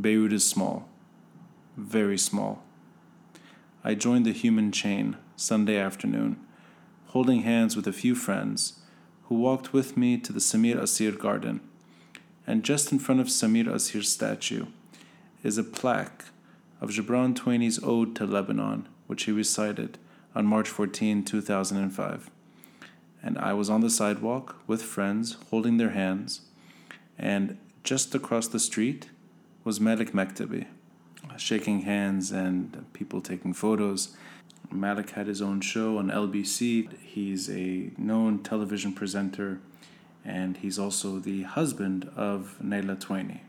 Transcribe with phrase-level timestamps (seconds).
[0.00, 0.88] Beirut is small,
[1.76, 2.62] very small.
[3.82, 6.38] I joined the human chain Sunday afternoon,
[7.06, 8.80] holding hands with a few friends
[9.24, 11.60] who walked with me to the Samir Kassir garden.
[12.46, 14.66] And just in front of Samir Kassir's statue
[15.42, 16.26] is a plaque
[16.80, 19.98] of Gebran Tueni's Ode to Lebanon, which he recited
[20.34, 22.30] on March 14, 2005.
[23.22, 26.42] And I was on the sidewalk with friends holding their hands,
[27.18, 29.08] and just across the street
[29.66, 30.64] was Malik Maktabi,
[31.36, 34.16] shaking hands and people taking photos.
[34.70, 36.96] Malik had his own show on LBC.
[37.00, 39.58] He's a known television presenter,
[40.24, 43.40] and he's also the husband of Nayla Tueni.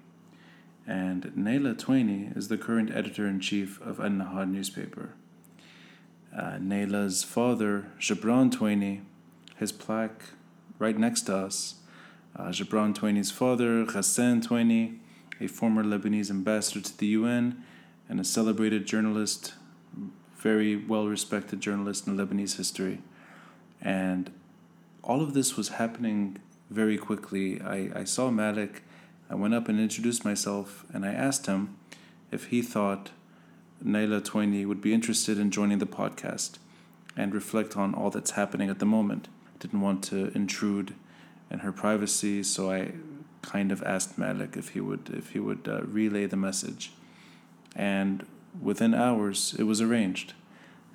[0.88, 5.12] And Nayla Tueni is the current editor in chief of An Nahar newspaper.
[6.36, 9.02] Uh, Nayla's father, Gebran Tueni,
[9.56, 10.24] his plaque
[10.80, 11.76] right next to us.
[12.36, 14.98] Uh, Gebran Tueni's father, Ghassan Tueni,
[15.40, 17.64] a former Lebanese ambassador to the UN
[18.10, 19.54] and a celebrated journalist,
[20.38, 23.02] very well respected journalist in Lebanese history.
[23.82, 24.32] And
[25.04, 26.38] all of this was happening
[26.70, 27.62] very quickly.
[27.62, 28.84] I, I saw Malik,
[29.30, 31.78] I went up and introduced myself, and I asked him
[32.32, 33.12] if he thought
[33.84, 36.58] Nayla Tueni would be interested in joining the podcast
[37.16, 39.28] and reflect on all that's happening at the moment.
[39.60, 40.94] Didn't want to intrude
[41.50, 42.94] in her privacy, so I
[43.48, 46.92] kind of asked Malik if he would if he would uh, relay the message,
[47.76, 48.26] and
[48.62, 50.34] within hours it was arranged.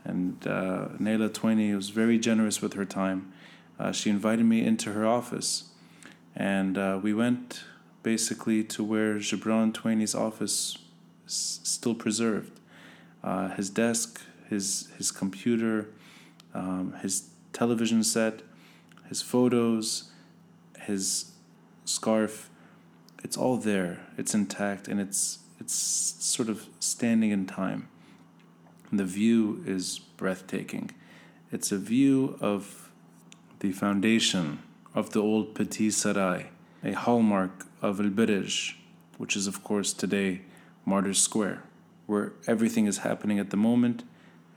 [0.05, 3.33] And uh, Nayla was very generous with her time.
[3.79, 5.71] Uh, she invited me into her office,
[6.37, 7.65] and uh, we went
[8.03, 10.77] basically to where Gebran Tueni's office
[11.27, 12.61] is still preserved.
[13.25, 15.89] Uh, his desk, his his computer,
[16.53, 18.43] um, his television set,
[19.09, 20.11] his photos,
[20.81, 21.32] his
[21.85, 22.51] scarf,
[23.23, 24.01] it's all there.
[24.19, 27.89] It's intact and it's it's sort of standing in time.
[28.93, 30.91] The view is breathtaking.
[31.53, 32.91] It's a view of
[33.61, 34.59] the foundation
[34.95, 36.47] of the old Petit Sarai,
[36.83, 38.75] a hallmark of El Birj,
[39.19, 40.43] which is of course today
[40.85, 41.63] Martyrs Square,
[42.07, 44.03] where everything is happening at the moment,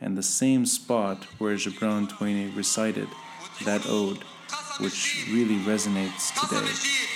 [0.02, 3.08] and the same spot where Gebran Tueni recited
[3.64, 4.24] that ode,
[4.80, 7.15] which really resonates today.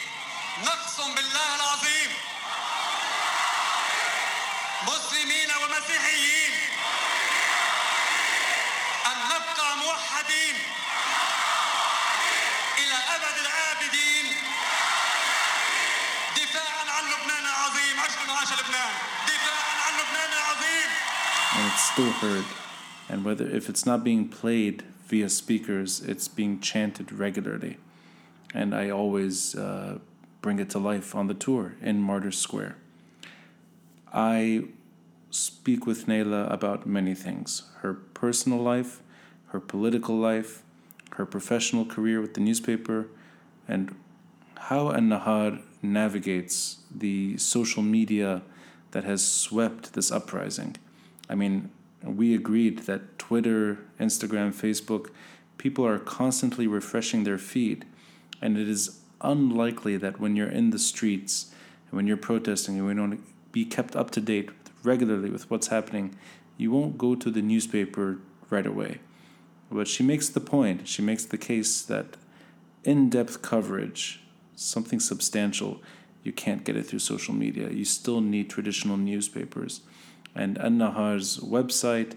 [21.94, 22.46] Still heard,
[23.10, 27.78] and whether if it's not being played via speakers, it's being chanted regularly.
[28.54, 29.98] And I always uh,
[30.42, 32.78] bring it to life on the tour in Martyrs Square.
[34.14, 34.66] I
[35.32, 39.02] speak with Nayla about many things her personal life,
[39.48, 40.64] her political life,
[41.14, 43.08] her professional career with the newspaper,
[43.68, 43.96] and
[44.70, 48.42] how An Nahar navigates the social media
[48.92, 50.76] that has swept this uprising.
[51.30, 51.72] I mean,
[52.04, 55.10] we agreed that Twitter, Instagram, Facebook,
[55.58, 57.86] people are constantly refreshing their feed.
[58.42, 61.54] And it is unlikely that when you're in the streets
[61.90, 64.50] and when you're protesting and when you want to be kept up to date
[64.84, 66.16] regularly with what's happening,
[66.58, 69.00] you won't go to the newspaper right away.
[69.72, 72.18] But she makes the point, she makes the case that
[72.84, 74.22] in depth coverage,
[74.56, 75.82] something substantial,
[76.24, 77.70] you can't get it through social media.
[77.70, 79.82] You still need traditional newspapers
[80.40, 82.14] and An Nahar's website,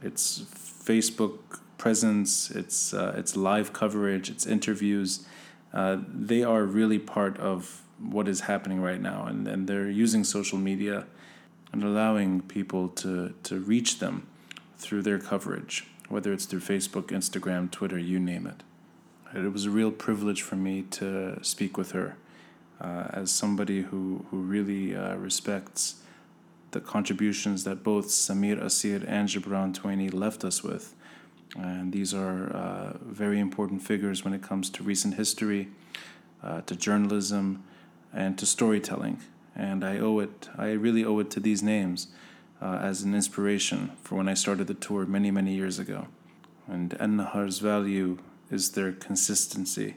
[0.00, 0.40] its
[0.88, 1.38] Facebook
[1.78, 5.26] presence, its uh, its live coverage, its interviews,
[5.72, 10.22] uh, they are really part of what is happening right now, and, and they're using
[10.22, 11.06] social media
[11.72, 14.26] and allowing people to to reach them
[14.78, 18.62] through their coverage, whether it's through Facebook, Instagram, Twitter, you name it.
[19.34, 22.16] It was a real privilege for me to speak with her
[22.80, 25.96] uh, as somebody who, who really uh, respects
[26.76, 30.94] the contributions that both Samir Kassir and Gebran Tueni left us with.
[31.56, 35.68] And these are uh, very important figures when it comes to recent history,
[36.42, 37.64] uh, to journalism,
[38.12, 39.16] and to storytelling.
[39.54, 42.08] And I owe it, I really owe it to these names
[42.60, 46.08] uh, as an inspiration for when I started the tour many, many years ago.
[46.68, 48.18] And An Nahar's value
[48.50, 49.96] is their consistency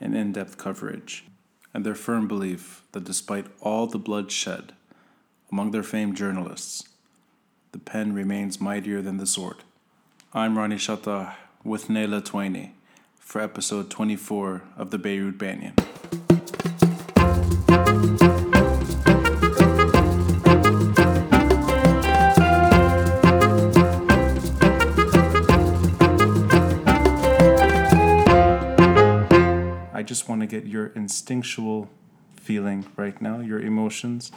[0.00, 1.24] and in depth coverage,
[1.72, 4.72] and their firm belief that despite all the blood shed,
[5.56, 6.86] among their famed journalists.
[7.72, 9.64] The pen remains mightier than the sword.
[10.34, 11.32] I'm Ronnie Chatah
[11.64, 12.72] with Nayla Tueni
[13.18, 15.72] for episode 24 of the Beirut Banyan.
[29.94, 31.88] I just want to get your instinctual
[32.36, 34.30] feeling right now, your emotions.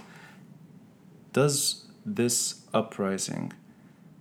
[1.33, 3.53] Does this uprising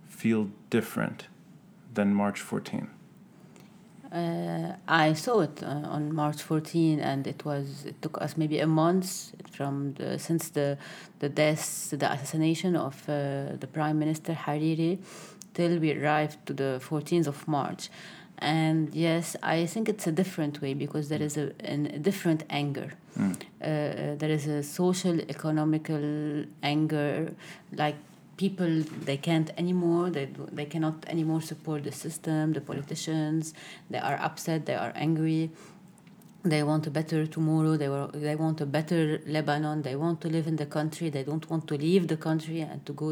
[0.07, 1.27] feel different
[1.93, 2.89] than March 14?
[4.11, 8.59] Uh, I saw it uh, on March 14, and it was it took us maybe
[8.59, 10.77] a month from the, since the
[11.19, 14.97] the death, the assassination of uh, the Prime Minister Hariri,
[15.53, 17.89] till we arrived to the 14th of March.
[18.39, 22.43] And yes, I think it's a different way because there is a, an, a different
[22.49, 22.93] anger.
[23.17, 24.17] Mm.
[24.19, 27.33] there is a social, economical anger,
[27.73, 27.95] like
[28.39, 30.25] people they can't anymore they
[30.59, 33.53] they cannot anymore support the system the politicians
[33.89, 35.51] they are upset they are angry
[36.53, 40.29] they want a better tomorrow they were they want a better lebanon they want to
[40.29, 43.09] live in the country they don't want to leave the country and to go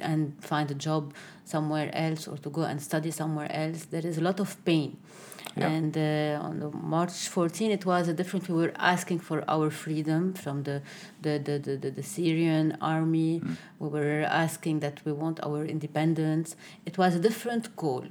[0.00, 1.14] and find a job
[1.48, 4.96] somewhere else or to go and study somewhere else there is a lot of pain
[5.58, 5.68] yeah.
[5.68, 8.48] And uh, on the March 14, it was a different.
[8.48, 10.82] We were asking for our freedom from the
[11.22, 13.40] the, the, the, the, the Syrian army.
[13.40, 13.56] Mm.
[13.78, 16.56] We were asking that we want our independence.
[16.86, 18.04] It was a different call.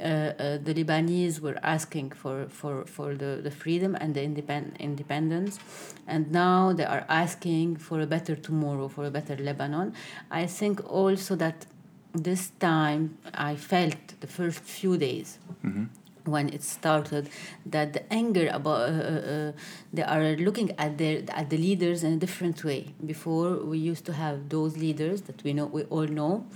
[0.00, 4.76] Uh, uh, the Lebanese were asking for, for, for the, the freedom and the independ-
[4.80, 5.60] independence,
[6.08, 9.94] and now they are asking for a better tomorrow, for a better Lebanon.
[10.28, 11.66] I think also that
[12.14, 15.38] this time I felt the first few days.
[15.64, 15.84] Mm-hmm
[16.24, 17.28] when it started
[17.66, 19.52] that the anger about uh, uh, uh,
[19.92, 24.04] they are looking at their at the leaders in a different way before we used
[24.04, 26.46] to have those leaders that we know we all know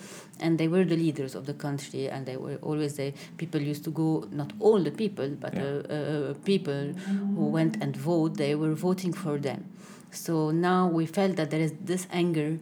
[0.40, 3.84] and they were the leaders of the country and they were always the people used
[3.84, 5.62] to go not all the people but yeah.
[5.62, 6.92] uh, uh people
[7.34, 9.64] who went and vote they were voting for them
[10.10, 12.58] so now we felt that there is this anger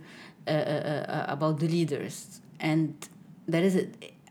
[0.46, 2.40] uh, about the leaders
[2.70, 3.08] and
[3.46, 3.86] there is a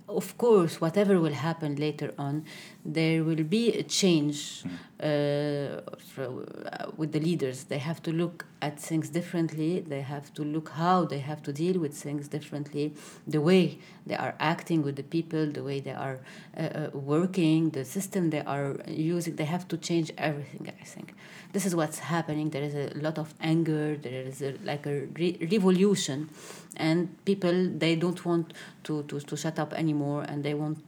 [0.08, 2.46] of course, whatever will happen later on,
[2.86, 4.70] there will be a change mm.
[5.00, 7.66] uh, for, uh, with the leaders.
[7.66, 9.80] They have to look at things differently.
[9.80, 12.94] They have to look how they have to deal with things differently.
[13.26, 16.20] The way they are acting with the people, the way they are
[16.58, 19.36] uh, uh working, the system they are using.
[19.36, 20.68] They have to change everything.
[20.82, 21.16] I think
[21.54, 22.50] this is what's happening.
[22.50, 23.96] There is a lot of anger.
[23.96, 26.30] There is a, like a re- revolution,
[26.76, 28.54] and people they don't want
[28.86, 30.84] to, to, to shut up anymore, and they want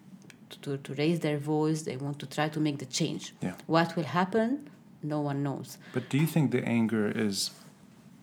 [0.64, 1.84] to, to raise their voice.
[1.84, 3.34] They want to try to make the change.
[3.42, 3.54] Yeah.
[3.68, 4.70] What will happen?
[5.04, 5.78] No one knows.
[5.94, 7.52] But do you think the anger is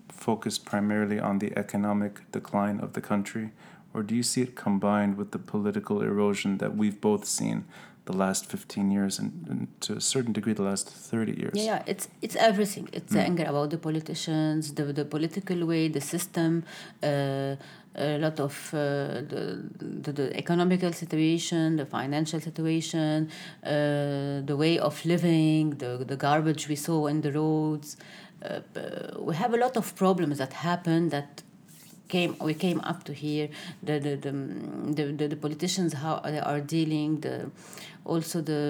[0.09, 3.53] focused primarily on the economic decline of the country,
[3.95, 7.65] or do you see it combined with the political erosion that we've both seen
[8.05, 11.65] the last 15 years and, and, to a certain degree the last 30 years yeah,
[11.65, 13.21] yeah it's it's everything it's mm.
[13.21, 16.65] anger about the politicians the, the political way the system
[17.03, 17.55] uh,
[17.95, 23.31] a lot of uh, the, the, the, economical situation, the financial situation,
[23.65, 27.97] uh, the way of living, the, the garbage we saw in the roads.
[28.43, 28.61] Uh,
[29.19, 31.43] we have a lot of problems that happen that
[32.15, 33.49] came we came up to here
[33.89, 34.33] the the the,
[34.99, 37.37] the, the, the politicians how they are dealing the
[38.13, 38.63] also the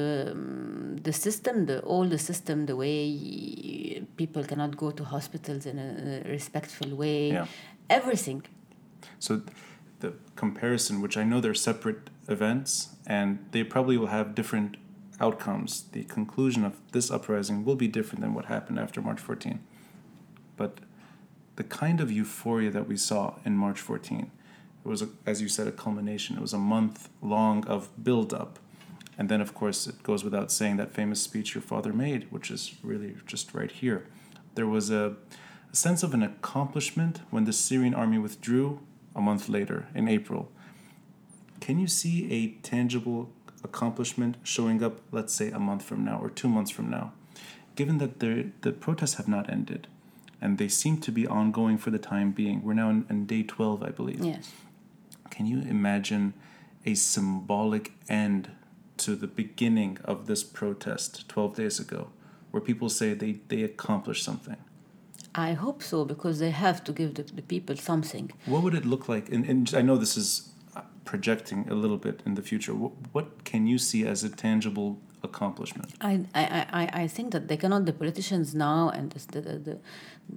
[1.06, 6.22] the system the all the system the way people cannot go to hospitals in a
[6.36, 7.46] respectful way yeah.
[7.98, 8.42] everything
[9.18, 9.42] so
[10.02, 14.76] the comparison, which I know they're separate events and they probably will have different
[15.20, 15.84] outcomes.
[15.92, 19.60] The conclusion of this uprising will be different than what happened after March 14.
[20.56, 20.78] But
[21.62, 24.32] the kind of euphoria that we saw in March 14,
[24.84, 26.36] it was, a, as you said, a culmination.
[26.36, 28.58] It was a month long of build up.
[29.16, 32.50] And then, of course, it goes without saying that famous speech your father made, which
[32.50, 34.08] is really just right here.
[34.56, 35.14] There was a,
[35.72, 38.80] a sense of an accomplishment when the Syrian army withdrew
[39.14, 40.50] a month later in April.
[41.60, 43.30] Can you see a tangible
[43.62, 47.12] accomplishment showing up, let's say, a month from now or two months from now?
[47.76, 49.86] Given that the, the protests have not ended
[50.42, 53.44] and they seem to be ongoing for the time being, we're now in, in day
[53.44, 54.22] 12, I believe.
[54.22, 54.50] Yes.
[55.30, 56.34] Can you imagine
[56.84, 58.50] a symbolic end
[58.98, 62.08] to the beginning of this protest 12 days ago,
[62.50, 64.56] where people say they, they accomplished something?
[65.34, 68.32] I hope so because they have to give the, the people something.
[68.44, 69.30] What would it look like?
[69.30, 72.74] And, and I know this is uh, projecting a little bit in the future.
[72.74, 75.94] What, what can you see as a tangible accomplishment?
[76.00, 79.58] I, I, I, I think that they cannot, the politicians now, and the, the, the,
[79.58, 79.78] the,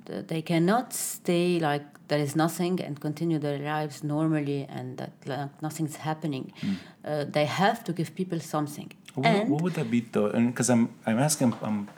[0.05, 5.61] they cannot stay like there is nothing and continue their lives normally and that like,
[5.61, 6.53] nothing's happening.
[6.61, 6.75] Mm.
[7.03, 8.91] Uh, they have to give people something.
[9.15, 10.27] What, and what would that be though?
[10.27, 11.89] And because I'm, I'm asking, I'm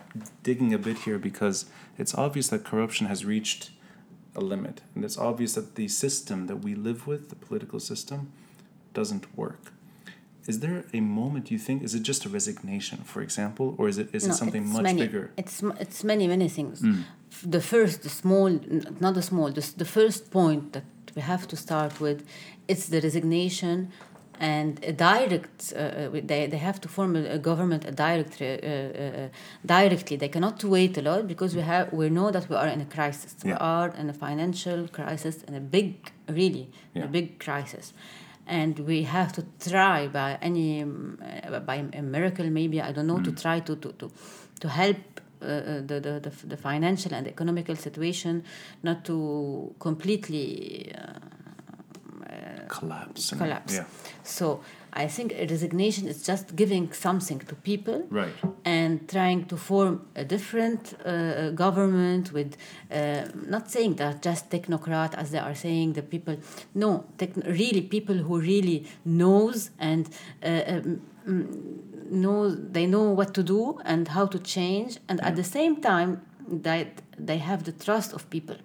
[0.43, 1.65] digging a bit here because
[1.97, 3.71] it's obvious that corruption has reached
[4.35, 4.81] a limit.
[4.95, 8.31] And it's obvious that the system that we live with, the political system,
[8.93, 9.73] doesn't work.
[10.47, 13.97] Is there a moment you think is it just a resignation for example or is
[13.97, 16.81] it is it something much many, bigger It's it's many many things.
[16.81, 17.03] Mm.
[17.55, 18.49] The first, the small,
[19.05, 20.85] not the small, the, the first point that
[21.15, 22.19] we have to start with,
[22.71, 23.91] it's the resignation
[24.39, 25.73] and a direct.
[25.75, 29.27] Uh, uh, they they have to form a, government a direct uh, uh, uh,
[29.65, 30.15] directly.
[30.17, 32.89] They cannot wait a lot because we have we know that we are in a
[32.95, 33.35] crisis.
[33.43, 35.93] We are in a financial crisis and a big,
[36.39, 37.05] really, Yeah.
[37.05, 37.93] a big crisis
[38.47, 43.19] and we have to try by any uh, by a miracle maybe i don't know
[43.19, 44.11] to try to to to,
[44.59, 44.97] to help
[45.41, 48.43] uh, uh, the, the, the, the financial and economical situation
[48.81, 51.19] not to completely uh,
[52.67, 53.75] collapse collapse.
[53.75, 53.85] yeah.
[54.23, 54.61] So
[54.93, 58.33] i think a resignation is just giving something to people right.
[58.65, 62.57] and trying to form a different uh, government with
[62.91, 66.35] uh, not saying that just technocrat as they are saying the people
[66.73, 67.05] no
[67.45, 70.09] really people who really knows and
[70.43, 71.01] uh, um,
[72.09, 76.21] know they know what to do and how to change and at the same time
[76.47, 78.55] that they have the trust of people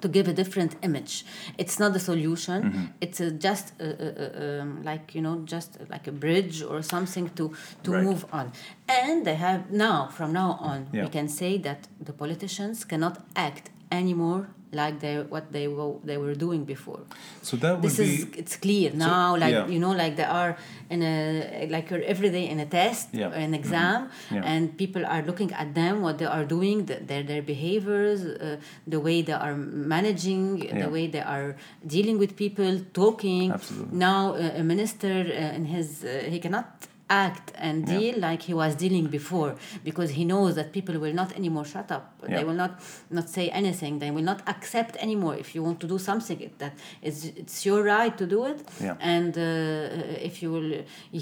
[0.00, 1.24] to give a different image.
[1.58, 2.62] It's not the solution.
[2.62, 2.84] Mm-hmm.
[3.00, 6.82] It's a just uh, uh, uh, um, like you know, just like a bridge or
[6.82, 7.52] something to
[7.84, 8.04] to Right.
[8.04, 8.52] move on.
[8.88, 11.04] And they have now, from now on, Yeah.
[11.04, 16.16] we can say that the politicians cannot act anymore like they what they were they
[16.16, 17.00] were doing before.
[17.42, 19.36] so that would This be is it's clear now.
[19.36, 19.66] Like yeah.
[19.74, 20.56] you know, like they are
[20.94, 23.28] in a like you're every day in a test, Yeah.
[23.30, 24.50] or an exam, Yeah.
[24.52, 28.56] and people are looking at them, what they are doing, the, their their behaviors, uh,
[28.94, 29.54] the way they are
[29.96, 30.44] managing,
[30.82, 33.52] the way they are dealing with people, talking.
[33.52, 33.98] Absolutely.
[34.06, 36.66] Now, uh, a minister uh, in his uh, he cannot
[37.26, 37.98] act and Yeah.
[37.98, 39.50] deal like he was dealing before
[39.88, 42.28] because he knows that people will not anymore shut up Yeah.
[42.36, 42.72] they will not
[43.18, 46.74] not say anything they will not accept anymore if you want to do something that
[47.08, 48.96] is it's your right to do it Yeah.
[49.14, 50.70] and uh, if you will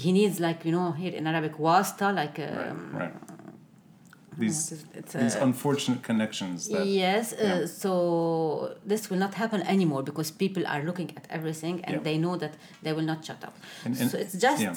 [0.05, 2.49] he needs like you know here in arabic wasta like um,
[2.99, 3.15] right right
[4.41, 7.43] these it's, it's these a- unfortunate connections that yes yeah.
[7.53, 7.91] uh, so
[8.91, 12.03] this will not happen anymore because people are looking at everything and Yeah.
[12.07, 13.55] they know that they will not shut up
[13.85, 14.75] And- and- so it's just yeah.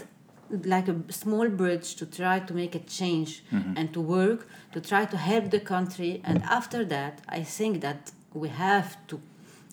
[0.74, 3.76] Like a small bridge to try to make a change Mm-hmm.
[3.78, 4.40] and to work
[4.74, 8.00] to try to help the country and after that i think that
[8.42, 9.16] we have to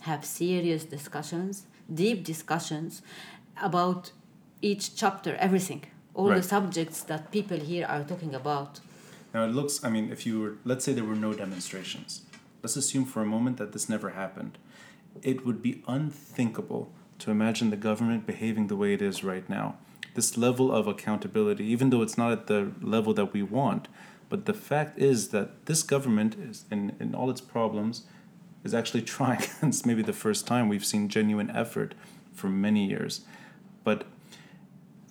[0.09, 1.53] have serious discussions
[2.03, 3.01] deep discussions
[3.69, 4.11] about
[4.61, 5.81] each chapter everything
[6.13, 8.71] all the subjects that people here are talking about
[9.33, 9.75] Now it looks.
[9.87, 12.11] I mean, if you were, let's say there were no demonstrations.
[12.61, 14.53] Let's assume for a moment that this never happened.
[15.31, 16.83] It would be unthinkable
[17.21, 19.67] to imagine the government behaving the way it is right now.
[20.13, 23.87] This level of accountability, even though it's not at the level that we want,
[24.29, 28.03] but the fact is that this government is, in, in all its problems,
[28.63, 29.43] is actually trying.
[29.61, 31.95] it's maybe the first time we've seen genuine effort
[32.33, 33.21] for many years.
[33.83, 34.05] But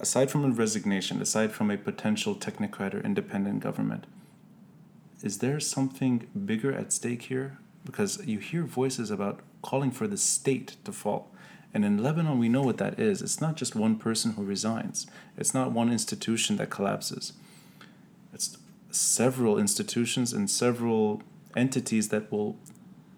[0.00, 4.07] aside from a resignation, aside from a potential technocrat or independent government,
[5.23, 7.59] is there something bigger at stake here?
[7.85, 11.30] Because you hear voices about calling for the state to fall.
[11.73, 13.23] And in Lebanon, we know what that is.
[13.23, 17.33] It's not just one person who resigns, it's not one institution that collapses.
[18.33, 18.59] It's
[18.91, 21.23] several institutions and several
[21.57, 22.57] entities that will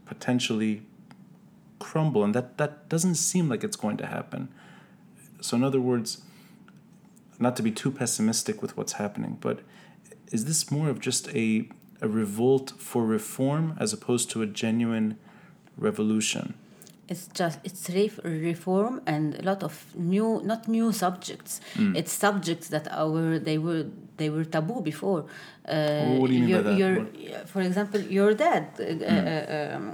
[0.07, 0.83] potentially
[1.79, 2.25] crumble.
[2.25, 4.49] And that, that doesn't seem like it's going to happen.
[5.41, 6.23] So, in other words,
[7.39, 9.61] not to be too pessimistic with what's happening, but
[10.31, 11.69] is this more of just a,
[12.01, 15.19] a revolt for reform as opposed to a genuine
[15.77, 16.55] revolution?
[17.13, 19.75] It's just it's ref- reform and a lot of
[20.13, 21.53] new not new subjects.
[21.99, 23.85] It's subjects that our they were
[24.21, 25.21] they were taboo before.
[25.69, 26.79] Uh, what do you mean by that?
[26.83, 26.95] Your,
[27.53, 29.85] for example, your dad, uh, uh, um,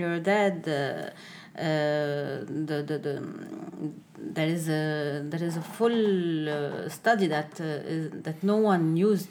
[0.00, 0.56] your dad.
[0.68, 1.10] Uh,
[1.52, 1.64] uh,
[2.68, 3.14] the, the, the,
[4.36, 6.00] there is a there is a full
[6.48, 9.28] uh, study that uh, is, that no one used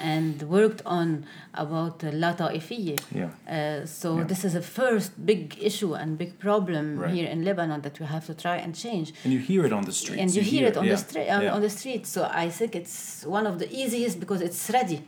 [0.00, 1.24] and worked on
[1.54, 2.98] about uh, La Ta'ifiyya.
[3.14, 3.30] Yeah.
[3.48, 4.24] Uh, so Yeah.
[4.24, 7.14] this is a first big issue and big problem Right.
[7.14, 9.12] here in Lebanon that we have to try and change.
[9.24, 10.20] And you hear it on the streets.
[10.22, 11.54] and you, hear, it on the street on, yeah.
[11.54, 12.06] on the street.
[12.06, 15.00] So I think it's one of the easiest because it's ready.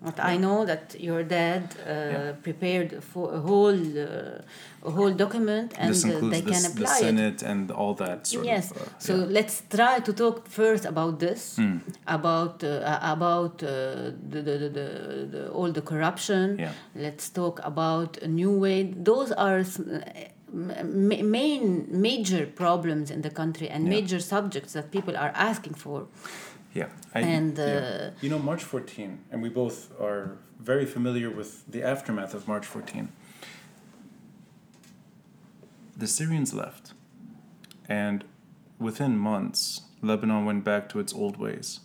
[0.00, 2.32] But I know that your dad uh, Yeah.
[2.46, 6.82] prepared for a whole uh, a whole document and uh, they the, can s- the
[6.82, 7.04] apply it.
[7.06, 8.76] Senate and all that sort yes of.
[8.76, 9.24] uh, so yeah.
[9.38, 11.78] let's try to talk first about this Hmm.
[12.06, 13.68] about uh, about uh,
[14.32, 14.86] the, the, the,
[15.32, 16.72] the, all the corruption Yeah.
[16.94, 18.78] let's talk about a new way
[19.10, 19.62] those are
[20.52, 23.90] ma- main major problems in the country and Yeah.
[23.96, 26.06] major subjects that people are asking for
[26.74, 26.88] Yeah.
[27.14, 27.64] I, And, yeah.
[27.64, 32.46] uh, you know, March 14, and we both are very familiar with the aftermath of
[32.46, 33.08] March 14.
[35.96, 36.92] The Syrians left,
[37.88, 38.24] and
[38.78, 41.80] within months, Lebanon went back to its old ways.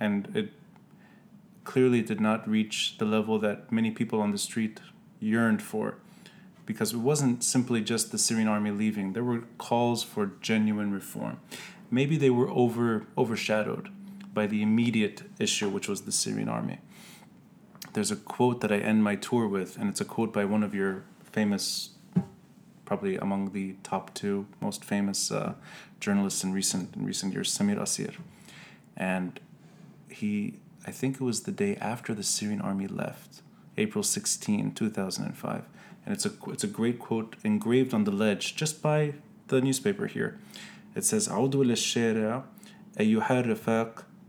[0.00, 0.52] And it
[1.64, 4.80] clearly did not reach the level that many people on the street
[5.20, 5.98] yearned for.
[6.66, 11.38] Because it wasn't simply just the Syrian army leaving, there were calls for genuine reform.
[11.90, 13.90] Maybe they were over overshadowed
[14.32, 16.78] by the immediate issue, which was the Syrian army.
[17.92, 20.62] There's a quote that I end my tour with, and it's a quote by one
[20.62, 21.90] of your famous,
[22.84, 25.54] probably among the top two most famous uh,
[26.00, 28.16] journalists in recent in recent years, Samir Kassir,
[28.96, 29.38] and
[30.08, 30.54] he,
[30.86, 33.42] I think it was the day after the Syrian army left,
[33.76, 35.64] April 16, 2005,
[36.04, 39.14] and it's a it's a great quote engraved on the ledge just by
[39.48, 40.38] the newspaper here.
[40.94, 41.28] It says,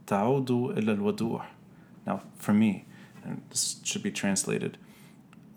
[0.06, 1.46] ta'udu illa al-waduh.
[2.06, 2.86] Now, for me,
[3.24, 4.78] and this should be translated,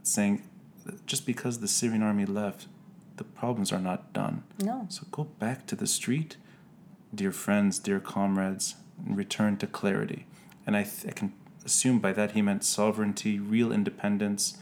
[0.02, 0.42] saying
[1.06, 2.68] just because the Syrian army left,
[3.16, 4.44] the problems are not done.
[4.62, 4.86] No.
[4.88, 6.36] So go back to the street,
[7.14, 10.26] dear friends, dear comrades, and return to clarity.
[10.66, 11.32] And I, th- I can
[11.64, 14.58] assume by that he meant sovereignty, real independence,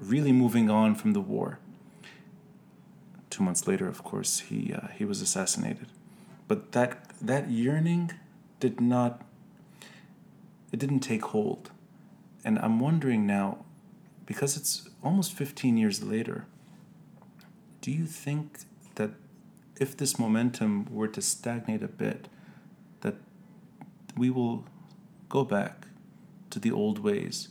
[0.00, 1.58] really moving on from the war.
[3.30, 5.86] Two months later, of course, he uh, he was assassinated.
[6.48, 8.12] But that that yearning
[8.62, 9.22] did not.
[10.70, 11.72] It didn't take hold,
[12.44, 13.64] and I'm wondering now,
[14.24, 16.46] because it's almost 15 years later.
[17.80, 18.60] Do you think
[18.94, 19.10] that
[19.80, 22.28] if this momentum were to stagnate a bit,
[23.00, 23.16] that
[24.16, 24.64] we will
[25.28, 25.88] go back
[26.50, 27.48] to the old ways?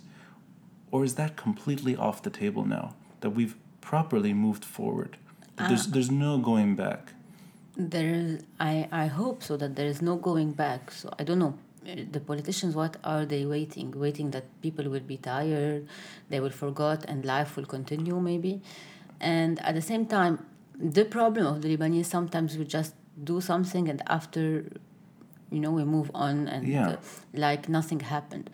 [0.92, 2.96] Or is that completely off the table now?
[3.20, 5.18] That we've properly moved forward?
[5.58, 7.12] That there's, there's no going back?
[7.78, 10.92] There is, I, I hope so that there is no going back.
[10.92, 11.58] So I don't know.
[11.84, 13.92] The politicians, what are they waiting?
[13.98, 15.88] Waiting that people will be tired,
[16.30, 18.62] they will forget, and life will continue, maybe.
[19.20, 20.46] And at the same time,
[20.78, 24.66] the problem of the Lebanese sometimes we just do something, and after,
[25.50, 26.90] you know, we move on, and Yeah.
[26.90, 26.98] uh,
[27.34, 28.52] like nothing happened.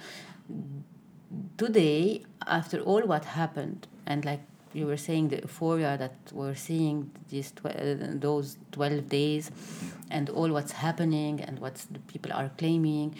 [1.57, 4.41] Today, after all what happened, and like
[4.77, 7.95] you were saying, the euphoria that we're seeing these tw- uh,
[8.27, 9.51] those twelve days,
[10.15, 13.15] and all what's happening and what the people are claiming,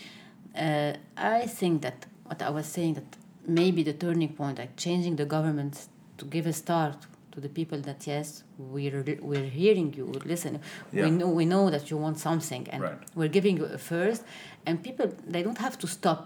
[0.56, 3.10] uh, I think that what I was saying that
[3.48, 5.88] maybe the turning point, like changing the government
[6.20, 6.98] to give a start
[7.32, 10.62] to the people that yes, we're we're hearing you, we're listening,
[10.94, 11.06] Yeah.
[11.06, 13.00] we know we know that you want something, and Right.
[13.16, 14.22] we're giving you a first,
[14.68, 16.24] and people they don't have to stop.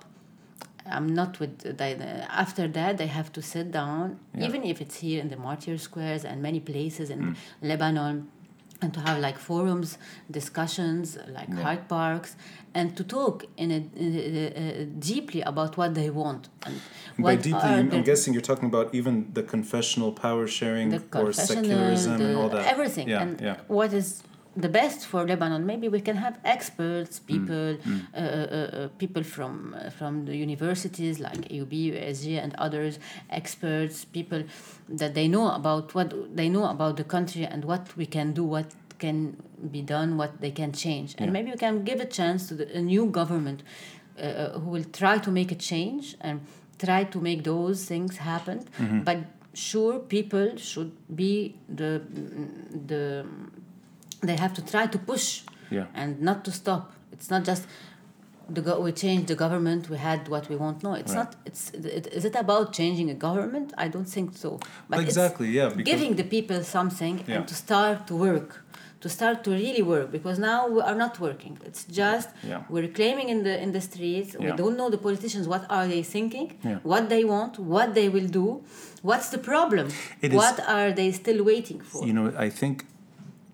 [0.85, 1.93] I'm not with they,
[2.29, 4.47] after that they have to sit down, Yeah.
[4.47, 7.35] even if it's here in the martyr squares and many places in Mm.
[7.61, 8.27] Lebanon,
[8.83, 9.97] and to have like forums,
[10.39, 11.61] discussions, like Yeah.
[11.65, 12.35] Hyde parks,
[12.73, 16.43] and to talk in a, in a- uh, deeply about what they want.
[16.65, 16.75] And
[17.19, 21.31] by deeply, are I'm guessing you're talking about even the confessional power sharing the or
[21.33, 22.65] secularism the- and all that.
[22.73, 23.07] Everything.
[23.09, 23.57] Yeah, and yeah.
[23.67, 24.07] what is
[24.55, 25.65] the best for Lebanon?
[25.65, 27.77] Maybe we can have experts, Mm, people,
[28.13, 34.05] Uh, uh, uh, people from uh, from the universities like AUB, USJ, and others, experts,
[34.05, 34.43] people
[34.99, 38.43] that they know about what they know about the country and what we can do,
[38.43, 38.67] what
[38.99, 39.17] can
[39.71, 41.33] be done, what they can change, and Yeah.
[41.37, 44.89] maybe we can give a chance to the, a new government uh, uh, who will
[45.01, 46.39] try to make a change and
[46.77, 48.57] try to make those things happen.
[48.59, 49.01] Mm-hmm.
[49.03, 49.17] But
[49.53, 51.91] sure, people should be the
[52.91, 53.25] the
[54.21, 55.27] they have to try to push
[55.77, 55.85] Yeah.
[56.01, 56.83] and not to stop.
[57.13, 57.63] It's not just
[58.55, 60.83] the go- we changed the government, we had what we want.
[60.83, 61.19] No, it's Right.
[61.23, 61.35] not.
[61.49, 61.63] It's
[61.99, 63.67] it, is it about changing a government?
[63.77, 64.49] I don't think so.
[64.89, 65.69] But it's exactly, yeah.
[65.69, 67.35] Because, giving the people something Yeah.
[67.35, 68.49] and to start to work
[69.05, 72.61] to start to really work because now we are not working it's just Yeah.
[72.73, 76.03] we're claiming in the in the streets we don't know the politicians what are they
[76.15, 76.77] thinking Yeah.
[76.91, 78.47] what they want what they will do
[79.09, 79.85] what's the problem
[80.25, 82.75] It is- what are they still waiting for you know, I think,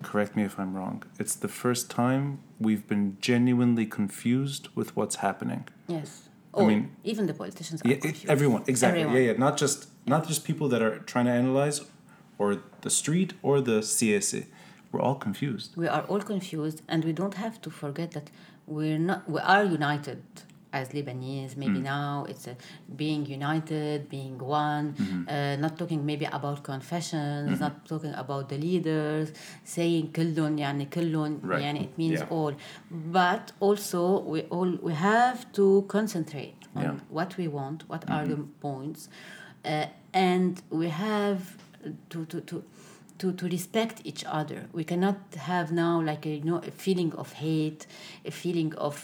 [0.03, 5.17] correct me if I'm wrong, it's the first time we've been genuinely confused with what's
[5.17, 5.67] happening.
[5.88, 6.10] yes
[6.53, 8.29] oh mean- even the politicians are Yeah, it- confused.
[8.36, 9.01] everyone, exactly.
[9.01, 9.21] Everyone.
[9.23, 9.38] Yeah, yeah.
[9.47, 9.79] Not just
[10.13, 11.77] not just people that are trying to analyze,
[12.41, 12.49] or
[12.86, 14.41] the street or the CSA.
[14.91, 15.69] We're all confused.
[15.83, 18.27] we are all confused and we don't have to forget that
[18.75, 20.21] we're not we are united
[20.77, 21.83] as Lebanese maybe Mm.
[21.96, 22.57] now it's a,
[23.03, 25.22] being united being one Mm-hmm.
[25.29, 29.29] uh, not talking maybe about confessions not talking about the leaders
[29.64, 31.61] saying كلهم يعني كلهم Right.
[31.61, 32.31] يعني it means Yeah.
[32.37, 32.53] all
[33.12, 36.90] but also we all we have to concentrate on Yeah.
[36.92, 37.16] Mm-hmm.
[37.18, 39.09] what we want what are the points
[39.64, 41.40] uh, and we have
[42.12, 42.57] to to to
[43.18, 44.61] to, to respect each other.
[44.79, 45.18] We cannot
[45.51, 47.83] have now like a you know a feeling of hate,
[48.25, 48.94] a feeling of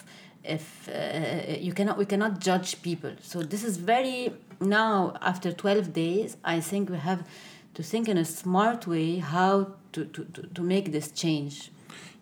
[0.43, 3.12] if uh, you cannot we cannot judge people.
[3.21, 6.38] So this is very now after twelve days.
[6.43, 7.25] I think we have
[7.73, 11.71] to think in a smart way how to to, to, to make this change.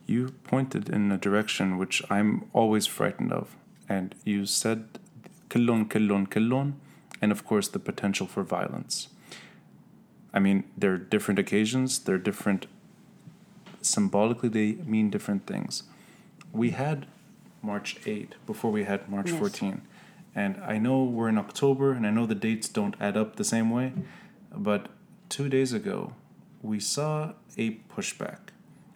[0.07, 3.55] You pointed in a direction which I'm always frightened of,
[3.87, 4.99] and you said
[5.49, 6.79] killon, killon, killon,
[7.21, 9.09] and of course the potential for violence.
[10.33, 12.67] I mean, there are different occasions, they're different,
[13.81, 15.83] symbolically, they mean different things.
[16.53, 17.05] We had
[17.61, 19.39] March 8 before we had March Yes.
[19.39, 19.81] 14.
[20.33, 23.43] And I know we're in October, and I know the dates don't add up the
[23.43, 23.91] same way,
[24.55, 24.87] but
[25.29, 26.13] two days ago,
[26.61, 28.37] we saw a pushback.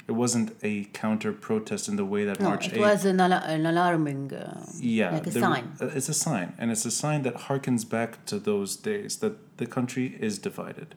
[0.08, 3.20] It wasn't a counter protest in the way that No, March it 8 was an,
[3.20, 4.32] ala- an alarming.
[4.34, 5.72] Uh, yeah, like a there- sign.
[5.82, 9.58] uh, It's a sign, and it's a sign that harkens back to those days that
[9.58, 10.94] the country is divided.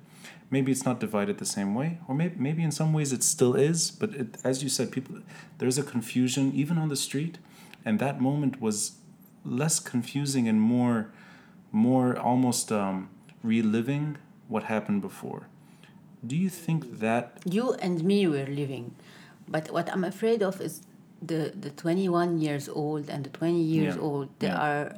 [0.51, 3.55] Maybe it's not divided the same way, or maybe maybe in some ways it still
[3.57, 3.91] is.
[3.91, 5.17] But it, as you said, people
[5.59, 7.39] there's a confusion even on the street,
[7.85, 8.93] and that moment was
[9.45, 11.11] less confusing and more
[11.73, 13.09] more almost um,
[13.43, 14.17] reliving
[14.49, 15.43] what happened before.
[16.27, 18.95] Do you think that you and me were living,
[19.49, 20.81] but what I'm afraid of is
[21.23, 24.03] the the 21 years old and the 20 years Yeah.
[24.03, 24.29] old.
[24.39, 24.67] They Yeah.
[24.69, 24.97] are.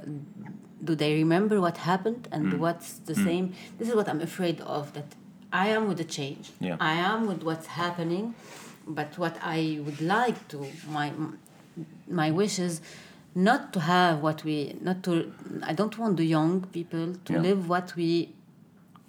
[0.84, 2.58] Do they remember what happened and Mm.
[2.58, 3.52] what's the same?
[3.78, 4.92] This is what I'm afraid of.
[4.94, 5.08] That
[5.52, 6.52] I am with the change.
[6.60, 6.76] Yeah.
[6.80, 8.34] I am with what's happening,
[8.86, 10.58] but what I would like to
[10.98, 11.08] my
[12.08, 12.80] my wish is
[13.34, 15.32] not to have what we not to.
[15.62, 17.40] I don't want the young people to Yeah.
[17.48, 18.34] live what we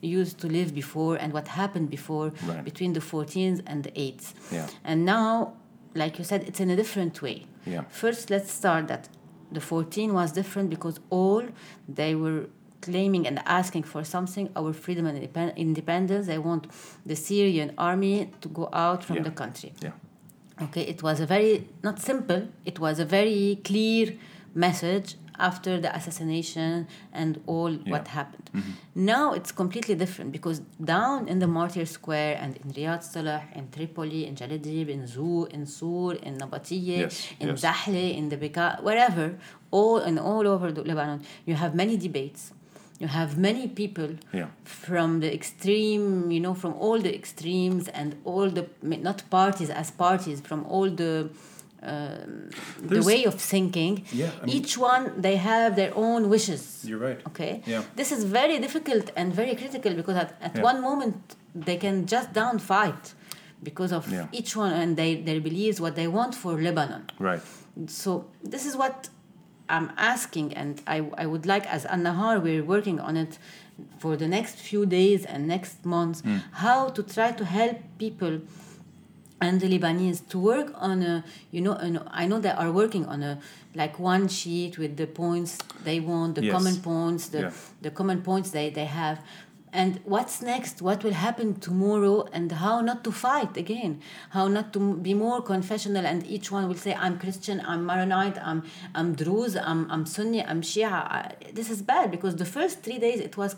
[0.01, 2.63] used to live before and what happened before Right.
[2.63, 4.33] between the 14th and the 8th.
[4.51, 4.67] Yeah.
[4.83, 5.53] And now,
[5.95, 7.45] like you said, it's in a different way.
[7.65, 7.83] Yeah.
[7.89, 9.09] First, let's start that
[9.51, 11.43] the 14 was different because all
[11.87, 12.47] they were
[12.81, 15.17] claiming and asking for something our freedom and
[15.57, 16.25] independence.
[16.25, 16.63] They want
[17.05, 19.23] the Syrian army to go out from Yeah.
[19.23, 19.73] the country.
[19.83, 19.91] yeah
[20.61, 24.13] Okay, it was a very, not simple, it was a very clear
[24.53, 28.49] message after the assassination and all what happened.
[28.53, 28.71] Mm-hmm.
[28.95, 33.69] Now it's completely different because down in the Martyr Square and in Riyadh Salah, in
[33.71, 37.61] Tripoli, in Jaladib, in Zoo, in Sur, in Nabatiye, Yes, in yes.
[37.61, 39.35] Zahle, in the Bekaa, wherever,
[39.71, 42.53] all and all over the Lebanon, you have many debates.
[43.01, 44.09] You have many people
[44.39, 44.47] Yeah.
[44.85, 48.65] from the extreme, you know, from all the extremes and all the
[49.09, 51.13] not parties as parties, from all the
[51.83, 52.51] um,
[52.93, 53.93] the way of thinking.
[54.13, 56.61] Yeah, I mean- Each one they have their own wishes.
[56.87, 57.53] you're right Okay.
[57.73, 57.81] Yeah.
[57.95, 60.61] This is very difficult and very critical because at, at Yeah.
[60.69, 61.15] one moment
[61.67, 63.03] they can just down fight
[63.69, 64.27] because of Yeah.
[64.39, 67.03] each one and they, their beliefs what they want for Lebanon.
[67.29, 67.41] right
[68.01, 68.09] So
[68.53, 68.95] this is what
[69.75, 73.39] I'm asking, and I, I would like, as An-Nahar, we're working on it
[73.97, 76.37] for the next few days and next months, hmm.
[76.65, 78.41] how to try to help people
[79.41, 83.05] and the Lebanese to work on a, you know, an, I know they are working
[83.07, 83.39] on a,
[83.73, 86.53] like one sheet with the points they want, the Yes.
[86.53, 87.51] common points, the, Yeah.
[87.81, 89.17] the common points they, they have.
[89.73, 90.81] And what's next?
[90.81, 92.27] What will happen tomorrow?
[92.33, 94.01] And how not to fight again?
[94.31, 96.05] How not to be more confessional?
[96.05, 100.43] And each one will say, "I'm Christian, I'm Maronite, I'm I'm Druze, I'm I'm Sunni,
[100.43, 103.55] I'm Shia." I, this is bad because the first three days it was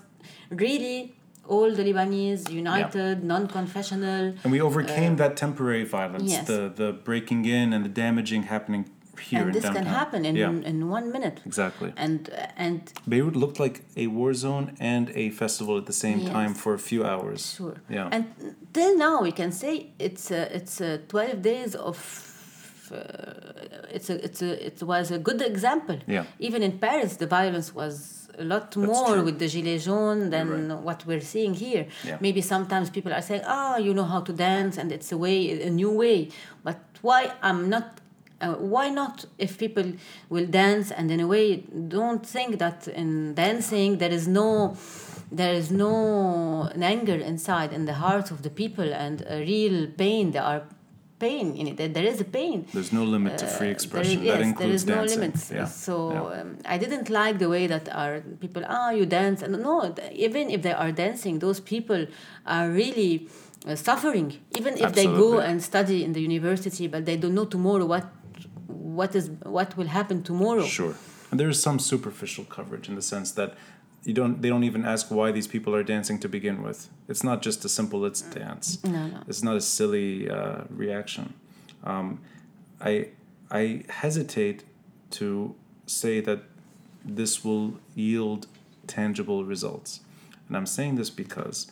[0.51, 4.33] really all the Lebanese united, non-confessional.
[4.43, 6.47] And we overcame that temporary violence, Uh, yes.
[6.47, 8.85] the the breaking in and the damaging happening
[9.19, 9.83] here and this downtown.
[9.83, 11.41] can happen in, yeah, in one minute.
[11.45, 11.91] exactly.
[11.97, 16.31] And and Beirut looked like a war zone and a festival at the same Yes.
[16.31, 17.55] time for a few hours.
[17.57, 17.75] Sure.
[17.89, 18.09] Yeah.
[18.11, 18.25] And
[18.73, 21.97] till now, we can say it's a, it's a 12 days of.
[22.91, 22.97] Uh,
[23.91, 25.97] it's a, it's a, it was a good example.
[26.07, 26.25] Yeah.
[26.39, 29.23] Even in Paris, the violence was a lot more true.
[29.23, 31.87] with the Gilets jaunes than You're what we're seeing here.
[32.03, 32.17] Yeah.
[32.19, 35.61] Maybe sometimes people are saying, ah, you know how to dance and it's a way,
[35.61, 36.29] a new way.
[36.63, 37.99] But why I'm not
[38.43, 39.87] uh, why not if people
[40.33, 41.45] will dance and in a way
[41.97, 43.09] don't think that in
[43.43, 44.47] dancing there is no
[45.41, 45.93] there is no
[46.75, 50.61] an anger inside in the hearts of the people and a real pain there are
[51.25, 54.01] pain in it there- there is a pain There's no limit to free Uh, there
[54.01, 55.19] is- that yes, there includes is no dancing.
[55.19, 55.43] limits.
[55.59, 55.67] Yeah.
[55.87, 56.41] So yeah.
[56.41, 59.75] um, I didn't like the way that our people, ah, you dance, and no,
[60.27, 62.01] even if they are dancing, those people
[62.55, 63.13] are really
[63.69, 64.29] uh, suffering.
[64.59, 68.05] Even if they go and study in the university, but they don't know tomorrow what
[68.73, 70.65] what is what will happen tomorrow.
[70.65, 70.95] Sure.
[71.31, 73.55] And there is some superficial coverage in the sense that
[74.03, 76.89] you don't they don't even ask why these people are dancing to begin with.
[77.07, 78.83] It's not just a simple let's dance.
[78.83, 79.23] No, no.
[79.27, 81.33] It's not a silly uh, reaction.
[81.83, 82.19] Um,
[82.81, 83.09] I
[83.49, 84.63] I hesitate
[85.11, 85.55] to
[85.85, 86.43] say that
[87.05, 88.47] this will yield
[88.87, 90.01] tangible results.
[90.47, 91.71] And I'm saying this because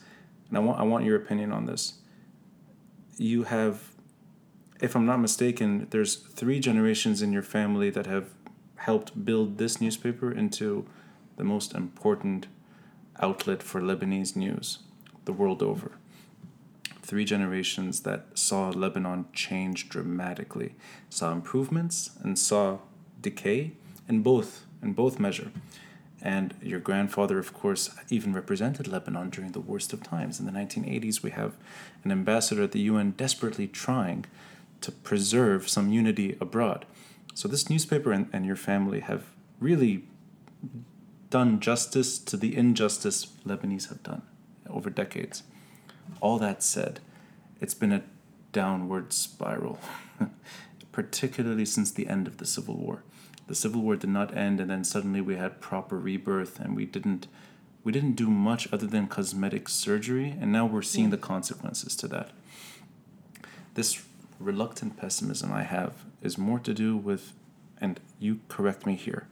[0.50, 1.96] and I want I want your opinion on this.
[3.18, 3.91] You have
[4.82, 8.32] if I'm not mistaken, there's three generations in your family that have
[8.78, 10.88] helped build this newspaper into
[11.38, 12.48] the most important
[13.20, 14.80] outlet for Lebanese news
[15.26, 15.92] the world over.
[17.04, 20.76] three generations that saw Lebanon change dramatically,
[21.10, 22.78] saw improvements and saw
[23.22, 23.74] decay
[24.08, 25.52] in both in both measure.
[26.22, 30.40] And your grandfather, of course, even represented Lebanon during the worst of times.
[30.40, 31.58] In the 1980s, we have
[32.04, 34.26] an ambassador at the UN desperately trying
[34.82, 36.86] to preserve some unity abroad.
[37.34, 39.26] So, this newspaper and, and your family have
[39.60, 40.04] really
[41.30, 44.22] done justice to the injustice Lebanese have done
[44.70, 45.44] over decades.
[46.20, 47.00] All that said,
[47.60, 48.04] it's been a
[48.52, 49.80] downward spiral,
[50.92, 53.04] particularly since the end of the Civil War.
[53.48, 56.86] The Civil War did not end, and then suddenly we had proper rebirth, and we
[56.86, 57.28] didn't
[57.84, 62.08] we didn't do much other than cosmetic surgery, and now we're seeing the consequences to
[62.10, 62.30] that.
[63.74, 64.04] This
[64.42, 67.34] reluctant pessimism I have is more to do with,
[67.80, 69.28] and you correct me here,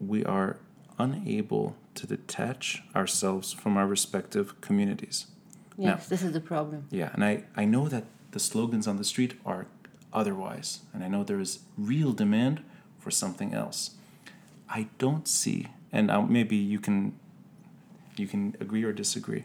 [0.00, 0.58] we are
[0.98, 5.26] unable to detach ourselves from our respective communities.
[5.78, 6.86] Yes, this is the problem.
[6.90, 9.66] Yeah, and I, I know that the slogans on the street are
[10.12, 12.62] otherwise, and I know there is real demand
[12.98, 13.90] for something else.
[14.68, 17.18] I don't see, and uh, maybe you can
[18.16, 19.44] you can agree or disagree.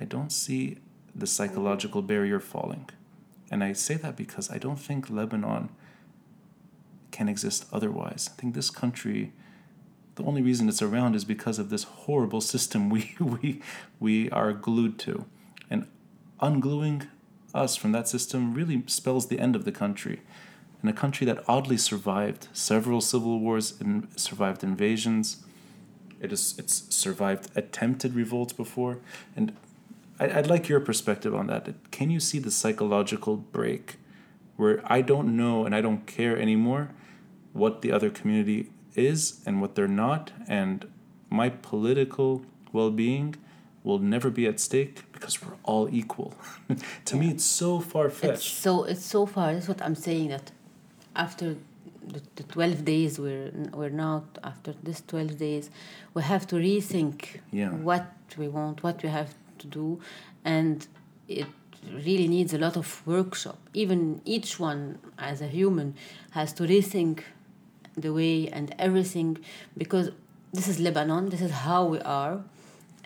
[0.00, 0.78] I don't see
[1.14, 2.90] the psychological barrier falling,
[3.50, 5.70] and I say that because I don't think Lebanon
[7.10, 8.30] can exist otherwise.
[8.32, 9.32] I think this country
[10.16, 13.62] the only reason it's around is because of this horrible system we we
[14.00, 15.24] we are glued to.
[15.70, 15.86] And
[16.40, 17.06] ungluing
[17.54, 20.20] us from that system really spells the end of the country.
[20.82, 25.44] In a country that oddly survived several civil wars and survived invasions
[26.20, 28.98] it is it's survived attempted revolts before.
[29.36, 29.52] And
[30.20, 33.96] i'd like your perspective on that can you see the psychological break
[34.56, 36.90] where i don't know and i don't care anymore
[37.52, 40.86] what the other community is and what they're not and
[41.30, 43.34] my political well-being
[43.84, 46.34] will never be at stake because we're all equal
[47.04, 49.54] to me it's so far-fetched so it's so far.
[49.54, 50.28] That's what I'm saying.
[50.28, 50.50] That
[51.16, 51.56] after
[52.06, 55.70] the, the 12 days we're we're now after this 12 days,
[56.14, 57.70] we have to rethink Yeah.
[57.70, 60.00] what we want, what we have to do,
[60.44, 60.86] and
[61.28, 61.46] it
[62.06, 63.58] really needs a lot of workshop.
[63.74, 65.94] Even each one as a human
[66.30, 67.20] has to rethink
[67.96, 69.38] the way and everything
[69.76, 70.10] because
[70.52, 71.28] this is Lebanon.
[71.30, 72.42] This is how we are,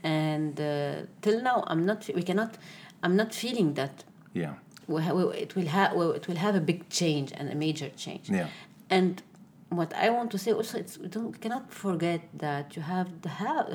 [0.02, 2.08] and uh, till now I'm not.
[2.14, 2.56] We cannot.
[3.02, 4.54] I'm not feeling that yeah
[4.86, 7.88] we ha- we- it will have it will have a big change and a major
[7.96, 8.30] change.
[8.30, 8.46] yeah
[8.90, 9.22] And
[9.70, 13.08] what I want to say also, it's we don't we cannot forget that you have
[13.22, 13.66] the half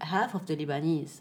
[0.00, 1.20] half of the Lebanese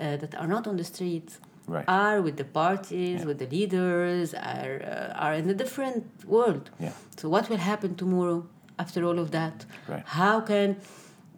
[0.00, 1.84] uh, that are not on the streets Right.
[1.88, 3.26] are with the parties, Yeah.
[3.28, 6.64] with the leaders, are uh, are in a different world.
[6.80, 8.38] yeah So what will happen tomorrow
[8.78, 9.56] after all of that?
[9.88, 10.02] Right.
[10.20, 10.68] How can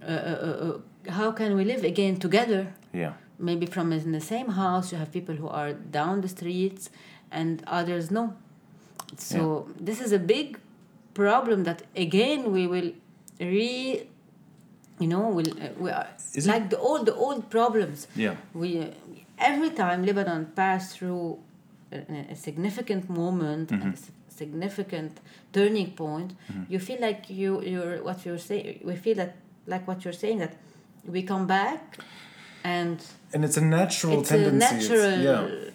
[0.03, 0.12] uh, uh,
[0.49, 2.62] uh, uh, how can we live again together?
[2.92, 6.85] yeah maybe from in the same house you have people who are down the streets
[7.38, 8.23] and others no
[9.19, 10.59] so this is a big
[11.14, 12.90] problem that again we will
[13.40, 14.09] re
[14.99, 17.99] you know will uh, we are Is it- like the old the old problems.
[18.25, 18.35] Yeah.
[18.55, 18.87] We uh,
[19.39, 21.39] every time lebanon passed through
[21.93, 21.99] a,
[22.35, 24.11] a significant moment and s-
[24.43, 25.13] significant
[25.53, 26.31] turning point
[26.73, 29.33] you feel like you you're what you're saying we feel that
[29.73, 30.55] like what you're saying that
[31.15, 31.99] we come back
[32.65, 32.97] and
[33.33, 34.67] and it's a natural it's tendency.
[34.67, 35.71] A natural yeah.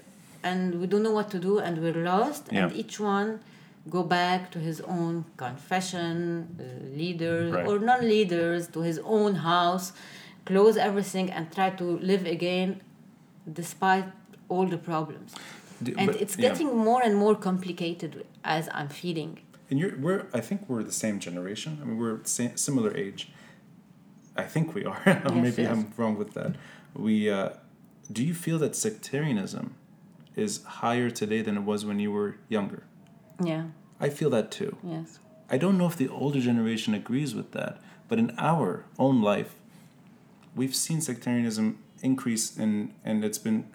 [0.50, 2.44] and we don't know what to do and we're lost.
[2.52, 3.40] And each one
[3.90, 6.64] go back to his own confession uh,
[7.02, 7.68] leaders Right.
[7.68, 9.92] or non-leaders to his own house
[10.46, 12.82] close everything and try to live again
[13.52, 14.06] despite
[14.50, 15.34] all the problems
[15.98, 16.50] and but- it's yeah.
[16.50, 18.12] getting more and more complicated
[18.44, 19.34] as i'm feeling
[19.72, 21.72] And you're, we're, I think we're the same generation.
[21.82, 23.22] I mean, we're sa- similar age.
[24.44, 25.02] I think we are.
[25.46, 25.72] Maybe yes.
[25.72, 26.52] I'm wrong with that.
[27.06, 27.50] We, uh,
[28.16, 29.66] do you feel that sectarianism
[30.46, 32.82] is higher today than it was when you were younger?
[33.44, 33.66] Yeah
[34.00, 34.78] I feel that too.
[34.84, 35.20] yes
[35.52, 37.78] I don't know if the older generation agrees with that,
[38.08, 39.56] but in our own life,
[40.56, 43.68] we've seen sectarianism increase in, and it's been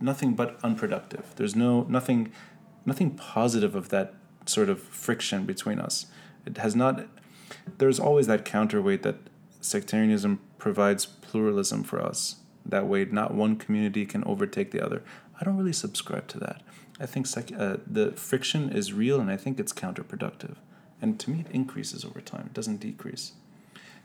[0.00, 1.34] nothing but unproductive.
[1.36, 2.32] There's no nothing,
[2.86, 4.14] nothing positive of that
[4.46, 6.06] sort of friction between us.
[6.46, 7.06] It has not.
[7.76, 9.16] There's always that counterweight that
[9.60, 12.36] sectarianism provides pluralism for us.
[12.64, 15.02] That way, not one community can overtake the other.
[15.38, 16.62] I don't really subscribe to that.
[17.00, 20.56] I think sec- uh, the friction is real, and I think it's counterproductive.
[21.00, 22.46] And to me, it increases over time.
[22.46, 23.32] It doesn't decrease.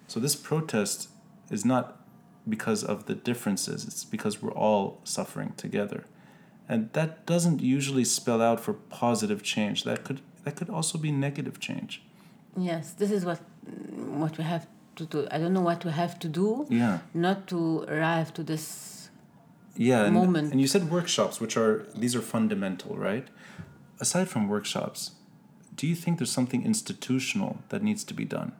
[0.08, 1.10] So this protest
[1.50, 1.86] is not
[2.48, 3.86] because of the differences.
[3.86, 6.04] It's because we're all suffering together,
[6.70, 9.84] and that doesn't usually spell out for positive change.
[9.86, 12.02] That could that could also be negative change.
[12.70, 13.40] yes this is what
[14.24, 14.66] what we have
[14.98, 16.98] to do i don't know what we have to do Yeah.
[17.14, 17.60] not to
[17.96, 18.64] arrive to this
[19.76, 20.52] yeah and, moment.
[20.52, 23.28] and you said workshops which are these are fundamental right
[24.00, 25.12] aside from workshops
[25.76, 28.52] do you think there's something institutional that needs to be done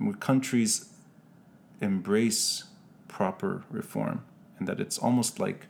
[0.00, 0.92] would countries
[1.80, 2.64] embrace
[3.08, 4.22] proper reform
[4.58, 5.66] and that it's almost like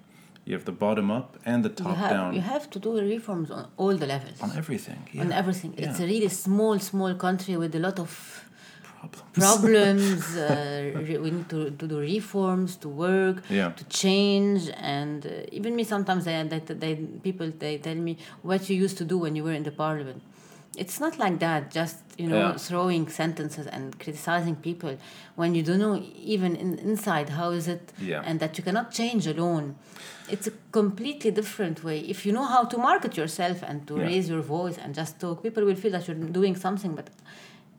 [0.47, 2.99] you have the bottom up and the you top have, down you have to do
[3.01, 4.41] reforms on all the levels.
[4.41, 5.23] on everything yeah.
[5.23, 5.75] on everything.
[5.77, 8.46] It's a really small, small country with a lot of
[9.01, 10.37] problems problems.
[10.51, 13.71] uh, we need to, to do reforms, to work, Yeah.
[13.81, 14.63] to change.
[14.77, 16.95] And uh, even me, sometimes they, they, they,
[17.27, 20.23] people they tell me what you used to do when you were in the parliament.
[20.83, 21.71] It's not like that.
[21.71, 22.57] Just you know, Yeah.
[22.69, 24.95] throwing sentences and criticizing people
[25.41, 25.97] when you don't know
[26.35, 28.23] even in, inside how is it, Yeah.
[28.29, 29.67] and that you cannot change alone.
[30.29, 31.99] It's a completely different way.
[32.15, 35.37] If you know how to market yourself and to raise your voice and just talk,
[35.43, 37.09] people will feel that you're doing something, but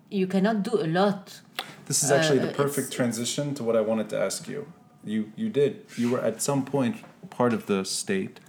[0.10, 1.42] you cannot do a lot.
[1.86, 4.68] This is actually the Uh, perfect transition to what I wanted to ask you.
[5.04, 5.86] You you did.
[5.98, 6.96] You were at some point
[7.30, 8.40] part of the state.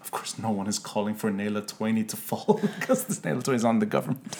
[0.00, 3.54] Of course, no one is calling for Nayla Tueni to fall because this Nayla Tueni
[3.56, 4.36] is on the government.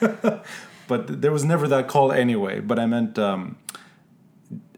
[0.88, 2.60] but there was never that call anyway.
[2.60, 3.56] But I meant um,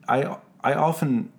[0.08, 1.32] I I often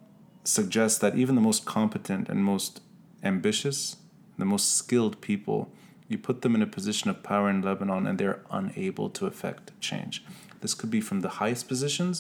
[0.43, 2.81] suggest that even the most competent and most
[3.23, 3.97] ambitious,
[4.38, 5.71] the most skilled people,
[6.13, 9.65] you put them in a position of power in Lebanon and they're unable to effect
[9.89, 10.23] change.
[10.62, 12.15] This could be from the highest positions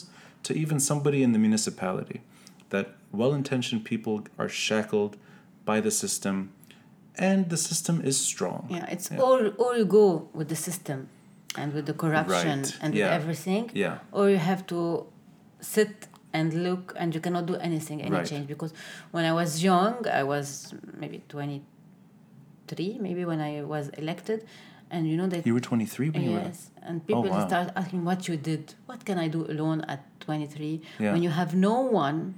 [0.47, 2.19] to even somebody in the municipality.
[2.73, 2.87] That
[3.19, 5.13] well intentioned people are shackled
[5.69, 6.35] by the system
[7.29, 8.61] and the system is strong.
[8.77, 9.21] Yeah, it's Yeah.
[9.27, 10.99] or or you go with the system
[11.59, 13.05] and with the corruption Right, and yeah.
[13.05, 13.95] with everything, Yeah.
[14.17, 14.79] or you have to
[15.75, 15.93] sit
[16.37, 18.29] and look and you cannot do anything, any Right.
[18.31, 18.45] change.
[18.53, 18.73] Because
[19.15, 20.45] when I was young, I was
[21.01, 21.57] maybe twenty
[22.67, 24.45] three, maybe when I was elected,
[24.91, 26.39] and you know that You were 23 when you were.
[26.39, 27.47] Yes, and people wow.
[27.47, 28.73] start asking what you did.
[28.85, 31.13] What can I do alone at 23 Yeah.
[31.13, 32.35] when you have no one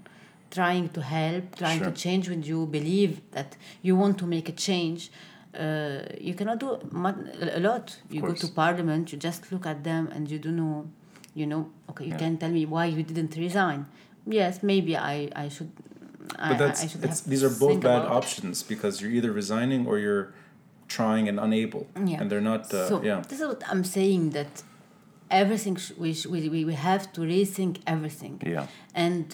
[0.51, 1.91] trying to help, trying Sure.
[1.91, 5.11] to change when you, believe that you want to make a change.
[5.53, 6.69] Uh, you cannot do
[7.57, 7.97] a lot.
[8.09, 10.87] You go to parliament, you just look at them, and you don't know.
[11.33, 12.17] You know, okay, you Yeah.
[12.23, 13.85] can tell me why you didn't resign.
[14.25, 15.71] Yes, maybe I, I should.
[16.37, 18.11] I, But that's I have these are both bad about it.
[18.19, 20.33] options because you're either resigning or you're
[20.87, 22.19] trying and unable, Yeah.
[22.21, 22.61] and they're not.
[22.73, 24.63] Uh, so yeah, this is what I'm saying that
[25.31, 29.25] everything sh- we, sh- we, we we have to rethink everything yeah, and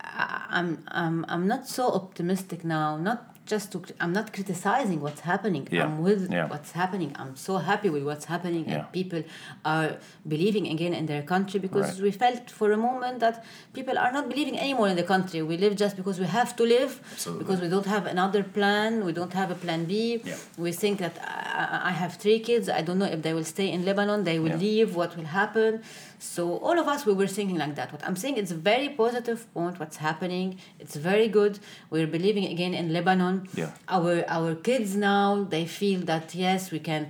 [0.00, 5.20] I, I'm, I'm I'm not so optimistic now not just to I'm not criticizing what's
[5.20, 5.68] happening.
[5.70, 6.46] Yeah, I'm with yeah.
[6.52, 7.10] what's happening.
[7.16, 8.74] I'm so happy with what's happening Yeah.
[8.74, 9.22] and people
[9.64, 9.90] are
[10.26, 12.02] believing again in their country because Right.
[12.06, 13.44] we felt for a moment that
[13.78, 15.42] people are not believing anymore in the country.
[15.42, 17.44] We live just because we have to live Absolutely.
[17.44, 19.04] because we don't have another plan.
[19.04, 19.94] We don't have a plan B.
[20.24, 20.36] Yeah.
[20.64, 22.68] we think that I, I have three kids.
[22.68, 24.24] I don't know if they will stay in lebanon.
[24.24, 24.88] They will leave.
[25.00, 25.82] What will happen
[26.24, 27.92] so all of us we were thinking like that.
[27.92, 30.58] What i'm saying it's a very positive point what's happening.
[30.78, 31.58] It's very good.
[31.90, 33.48] We're believing again in lebanon.
[33.54, 33.70] Yeah.
[33.88, 37.02] our our kids now they feel that yes we can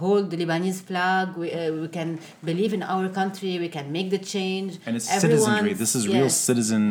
[0.00, 1.36] hold the lebanese flag.
[1.36, 2.18] We, uh, we can
[2.50, 3.58] believe in our country.
[3.58, 4.78] We can make the change.
[4.86, 5.74] And it's citizenry.
[5.74, 6.84] This is real citizen.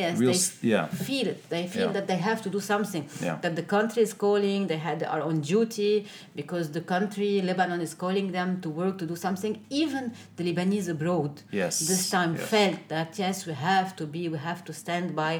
[0.00, 0.86] Yes real they yeah.
[1.06, 1.92] feel it they feel Yeah.
[1.96, 3.36] that they have to do something Yeah.
[3.44, 5.94] that the country is calling they had are on duty
[6.40, 9.52] because the country lebanon is calling them to work to do something
[9.82, 10.04] even
[10.36, 12.48] the lebanese abroad Yes, this time yes.
[12.54, 15.34] felt that yes we have to be we have to stand by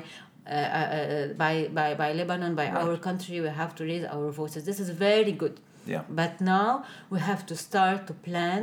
[0.47, 2.83] uh, uh, uh, by, by by lebanon by Right.
[2.83, 5.57] our country we have to raise our voices this is very good
[5.93, 6.03] Yeah.
[6.21, 6.71] but now
[7.13, 8.63] we have to start to plan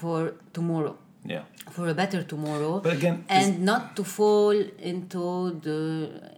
[0.00, 0.20] for
[0.52, 0.94] tomorrow
[1.26, 1.42] Yeah.
[1.70, 4.50] for a better tomorrow But again, and not to fall
[4.92, 5.24] into
[5.66, 5.80] the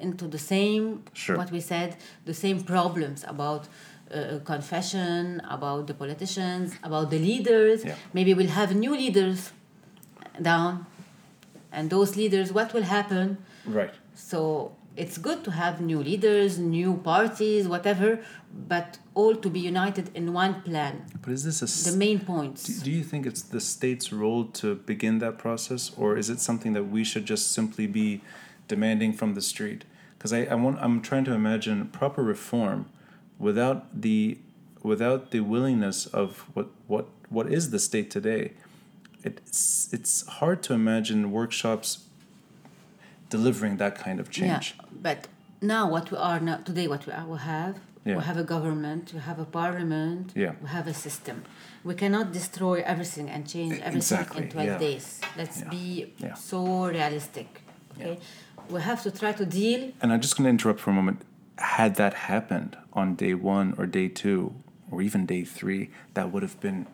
[0.06, 1.36] into the same Sure.
[1.36, 7.78] what we said the same problems about uh, confession about the politicians about the leaders
[7.84, 7.96] Yeah.
[8.16, 9.40] maybe we'll have new leaders
[10.40, 10.86] down
[11.72, 13.38] and those leaders what will happen
[13.78, 13.94] Right.
[14.14, 18.18] so it's good to have new leaders new parties whatever
[18.68, 22.64] but all to be united in one plan But is this a the main points
[22.64, 26.40] Do, do you think it's the state's role to begin that process, or is it
[26.40, 28.22] something that we should just simply be
[28.68, 29.84] demanding from the street?
[30.16, 32.86] Because I, I want, I'm trying to imagine proper reform
[33.38, 34.38] without the
[34.82, 38.52] without the willingness of what what what is the state today.
[39.22, 42.05] It's it's hard to imagine workshops
[43.30, 44.74] delivering that kind of change.
[44.76, 45.28] Yeah, but
[45.60, 47.74] now what we are now today, what we, are, we have,
[48.04, 48.16] Yeah.
[48.18, 50.52] we have a government, we have a parliament, Yeah.
[50.62, 51.36] we have a system.
[51.84, 54.78] We cannot destroy everything and change everything Exactly, in twelve yeah.
[54.78, 55.20] days.
[55.36, 56.12] Let's be
[56.50, 57.48] so realistic.
[57.94, 58.18] Okay,
[58.74, 59.80] we have to try to deal.
[60.00, 61.18] And I'm just going to interrupt for a moment.
[61.78, 64.40] Had that happened on day one or day two
[64.90, 66.86] or even day three, that would have been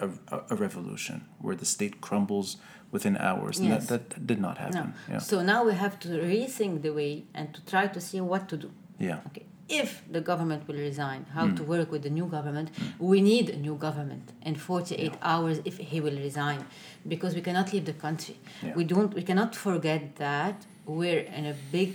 [0.00, 0.08] a,
[0.50, 2.56] a revolution where the state crumbles
[2.90, 3.60] within hours.
[3.60, 3.86] Yes.
[3.86, 4.64] that, that did not No.
[4.64, 4.94] happen.
[5.10, 5.18] Yeah.
[5.18, 8.56] So now we have to rethink the way and to try to see what to
[8.56, 8.70] do.
[8.98, 9.20] yeah.
[9.28, 9.44] Okay.
[9.82, 11.54] If the government will resign, how Hmm.
[11.56, 12.68] to work with the new government?
[12.98, 16.60] We need a new government in 48 hours if he will resign,
[17.06, 18.36] because we cannot leave the country.
[18.62, 18.72] Yeah.
[18.78, 19.12] We don't.
[19.12, 20.56] We cannot forget that
[20.86, 21.92] we're in a big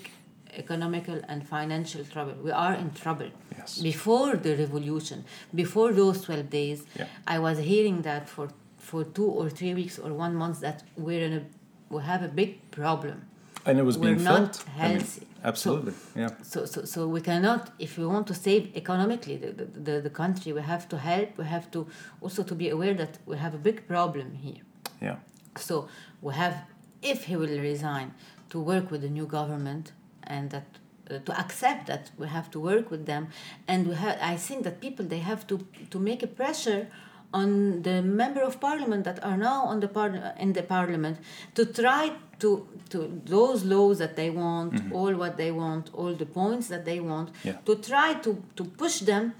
[0.58, 2.34] economical and financial trouble.
[2.44, 3.30] We are in trouble.
[3.58, 3.78] Yes.
[3.80, 5.24] Before the revolution,
[5.54, 7.08] before those 12 days, Yeah.
[7.28, 8.48] I was hearing that for
[8.78, 11.42] for two or three weeks or one month that we're in a
[11.90, 13.18] we have a big problem.
[13.66, 14.68] And it was We're being not felt.
[14.78, 15.28] healthy.
[15.44, 15.94] absolutely.
[16.16, 16.32] yeah.
[16.42, 20.10] So, so, so we cannot, if we want to save economically the, the, the, the
[20.10, 21.30] country, we have to help.
[21.38, 21.88] We have to
[22.20, 24.62] also to be aware that we have a big problem here.
[25.02, 25.16] Yeah.
[25.56, 25.88] So
[26.22, 26.56] we have,
[27.02, 28.14] if he will resign,
[28.50, 29.94] to work with the new government
[30.28, 30.66] and that
[31.12, 33.28] uh, to accept that we have to work with them,
[33.68, 34.18] and we have.
[34.22, 35.60] I think that people they have to
[35.90, 36.88] to make a pressure
[37.34, 41.18] on the member of parliament that are now on the par- in the parliament
[41.56, 46.26] to try to to those laws that they want, all what they want, all the
[46.26, 47.58] points that they want, Yeah.
[47.66, 49.34] to try to to push them.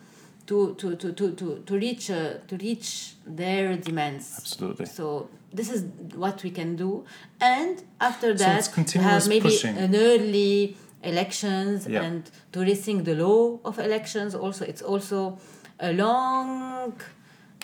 [0.48, 4.86] To, to, to, to, to, to reach uh, to reach their demands Absolutely.
[4.86, 5.84] so this is
[6.16, 7.06] what we can do,
[7.40, 9.78] and after that, continuous have maybe pushing.
[9.78, 12.02] an early elections Yeah.
[12.06, 12.22] and
[12.54, 14.34] to rethink the law of elections.
[14.36, 15.38] Also, it's also
[15.80, 16.94] a long,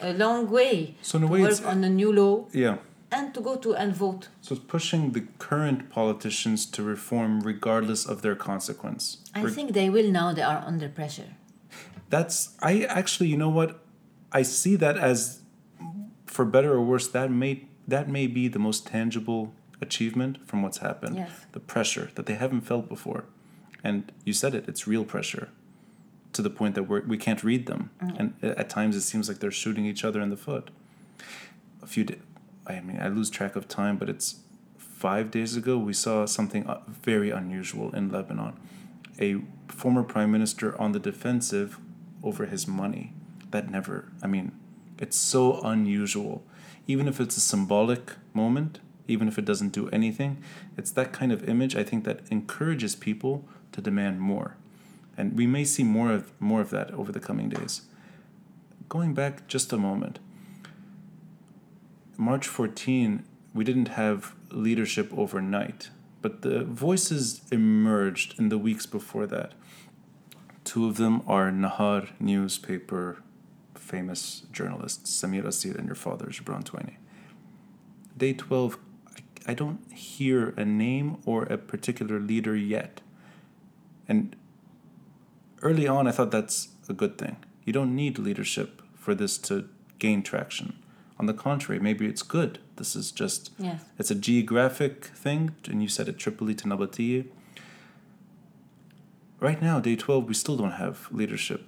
[0.02, 2.46] a long way So in a to way, work it's uh, on a new law
[2.54, 2.78] yeah.
[3.12, 4.28] and to go to and vote.
[4.42, 9.18] So it's pushing the current politicians to reform regardless of their consequence.
[9.34, 10.34] I Reg- think they will now.
[10.34, 11.32] They are under pressure.
[12.10, 13.80] That's I actually, you know what?
[14.32, 15.42] I see that as
[16.26, 20.80] for better or worse that may that may be the most tangible achievement from what's
[20.80, 21.16] happened.
[21.16, 21.32] Yes.
[21.52, 23.26] The pressure that they haven't felt before.
[23.84, 25.50] And you said it, it's real pressure
[26.34, 27.90] to the point that we're, we can't read them.
[28.00, 30.70] And at times it seems like they're shooting each other in the foot.
[31.82, 32.16] A few da
[32.68, 34.42] I mean, I lose track of time, but it's
[34.78, 38.54] five days ago we saw something uh, very unusual in Lebanon.
[39.20, 41.80] A former prime minister on the defensive
[42.24, 43.14] over his money.
[43.50, 44.52] That never, I mean,
[45.00, 46.44] it's so unusual.
[46.90, 50.42] Even if it's a symbolic moment, even if it doesn't do anything,
[50.76, 54.58] it's that kind of image I think that encourages people to demand more.
[55.16, 57.84] And we may see more of more of that over the coming days.
[58.88, 60.18] Going back just a moment.
[62.18, 63.24] March 14,
[63.54, 65.92] we didn't have leadership overnight,
[66.24, 69.54] but the voices emerged in the weeks before that.
[70.64, 73.22] Two of them are Nahar newspaper
[73.90, 76.96] famous journalists, Samir Kassir and your father, Gebran Tueni.
[78.18, 78.78] Day 12,
[79.48, 83.02] I, don't hear a name or a particular leader yet.
[84.08, 84.36] And
[85.62, 87.38] early on, I thought that's a good thing.
[87.66, 89.68] You don't need leadership for this to
[89.98, 90.78] gain traction.
[91.20, 92.60] On the contrary, maybe it's good.
[92.76, 93.84] This is just Yes.
[93.98, 97.26] it's a geographic thing, and you said it Tripoli to Nabatieh.
[99.40, 101.66] Right now, day 12, we still don't have leadership.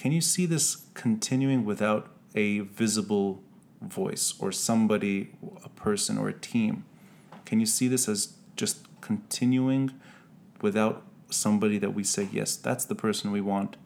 [0.00, 3.42] Can you see this continuing without a visible
[3.82, 5.30] voice or somebody,
[5.64, 6.84] a person, or a team?
[7.44, 9.90] Can you see this as just continuing
[10.60, 13.76] without somebody that we say, yes, that's the person we want,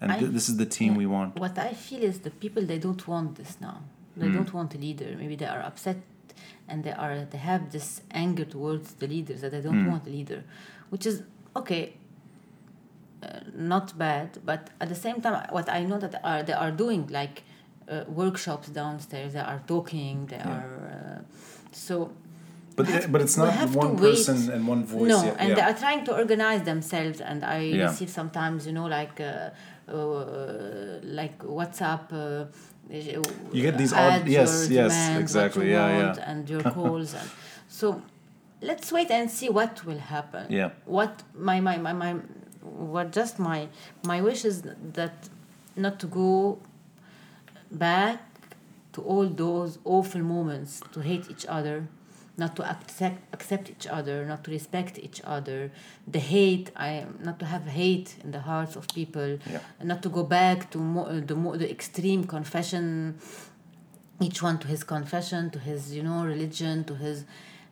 [0.00, 0.98] and I- this is the team Yeah.
[1.02, 1.30] we want?
[1.46, 3.78] What I feel is the people they don't want this now.
[4.16, 4.34] They Mm.
[4.36, 5.08] don't want a leader.
[5.22, 5.98] Maybe they are upset
[6.68, 7.88] and they are they have this
[8.24, 9.90] anger towards the leaders that they don't Mm.
[9.92, 10.40] want a leader,
[10.92, 11.16] which is
[11.60, 11.82] okay.
[13.20, 13.40] Uh,
[13.72, 17.02] not bad, but at the same time, what I know that are they are doing
[17.10, 17.42] like
[17.90, 19.32] uh, workshops downstairs.
[19.32, 20.26] They are talking.
[20.26, 20.56] They Yeah.
[20.56, 21.22] are uh,
[21.72, 21.94] so.
[22.76, 24.10] But, have- but it's not one wait.
[24.14, 25.08] person and one voice.
[25.08, 25.34] No, yet.
[25.40, 25.54] and yeah.
[25.56, 27.20] they are trying to organize themselves.
[27.20, 27.86] And I Yeah.
[27.88, 29.50] receive sometimes, you know, like uh,
[29.92, 32.04] uh, like WhatsApp.
[32.12, 32.46] Uh,
[32.90, 36.30] You get these odd- yes, yes, exactly, yeah, yeah.
[36.30, 37.28] And your calls, and
[37.68, 37.86] so
[38.62, 40.46] let's wait and see what will happen.
[40.50, 40.70] Yeah.
[40.86, 41.12] What
[41.48, 42.12] my my my, my
[42.92, 43.68] what just my
[44.04, 44.62] my wish is
[44.98, 45.28] that
[45.76, 46.58] not to go
[47.70, 48.20] back
[48.92, 51.86] to all those awful moments to hate each other
[52.36, 55.70] not to accept accept each other not to respect each other
[56.06, 59.60] the hate i not to have hate in the hearts of people Yeah.
[59.82, 63.18] not to go back to mo- uh, the mo- the extreme confession
[64.20, 67.24] each one to his confession to his you know religion to his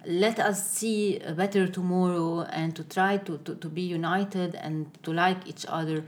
[0.06, 4.86] let us see a better tomorrow and to try to, to, to be united and
[5.02, 6.04] to like each other.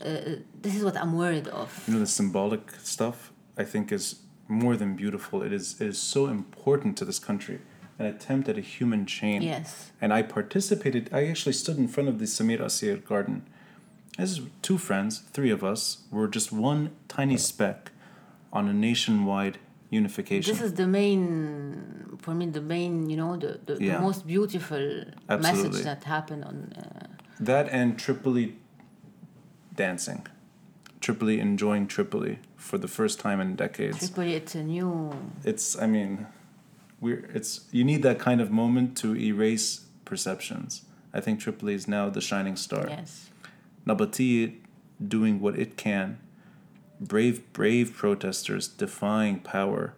[0.00, 1.84] Uh, this is what i'm worried of.
[1.86, 4.16] You know the symbolic stuff i think is
[4.48, 5.42] more than beautiful.
[5.42, 7.60] It is it is so important to this country
[7.98, 9.42] an attempt at a human chain.
[9.42, 9.92] Yes.
[10.00, 13.46] And i participated i actually stood in front of the Samir Kassir garden.
[14.18, 15.98] As two friends three of us.
[16.10, 17.92] Were just one tiny speck
[18.52, 19.58] on a nationwide
[19.92, 20.50] unification.
[20.52, 23.96] This is the main, for me, the main, you know, the, the, Yeah.
[23.96, 24.84] the most beautiful
[25.28, 25.68] Absolutely.
[25.68, 26.56] message that happened on.
[26.76, 27.06] Uh,
[27.38, 28.56] That and Tripoli
[29.74, 30.26] dancing.
[31.00, 33.98] Tripoli enjoying Tripoli for the first time in decades.
[33.98, 35.12] Tripoli, it's a new.
[35.44, 36.26] It's I mean,
[37.00, 39.66] we're it's you need that kind of moment to erase
[40.04, 40.82] perceptions.
[41.12, 42.86] I think Tripoli is now the shining star.
[42.88, 43.30] Yes.
[43.86, 44.54] Nabatieh
[45.16, 46.18] doing what it can,
[47.08, 49.94] brave brave protesters defying power,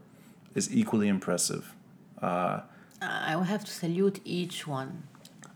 [0.55, 1.75] is equally impressive.
[2.21, 2.61] Uh,
[3.01, 5.05] I will have to salute each one.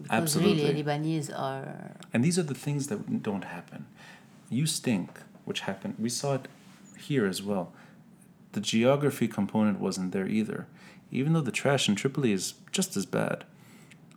[0.02, 0.64] Because Absolutely.
[0.64, 1.96] really, Lebanese are.
[2.12, 3.86] And these are the things that don't happen.
[4.48, 5.96] You stink, which happened.
[5.98, 6.48] We saw it
[6.98, 7.72] here as well.
[8.52, 10.66] The geography component wasn't there either.
[11.10, 13.44] Even though the trash in Tripoli is just as bad,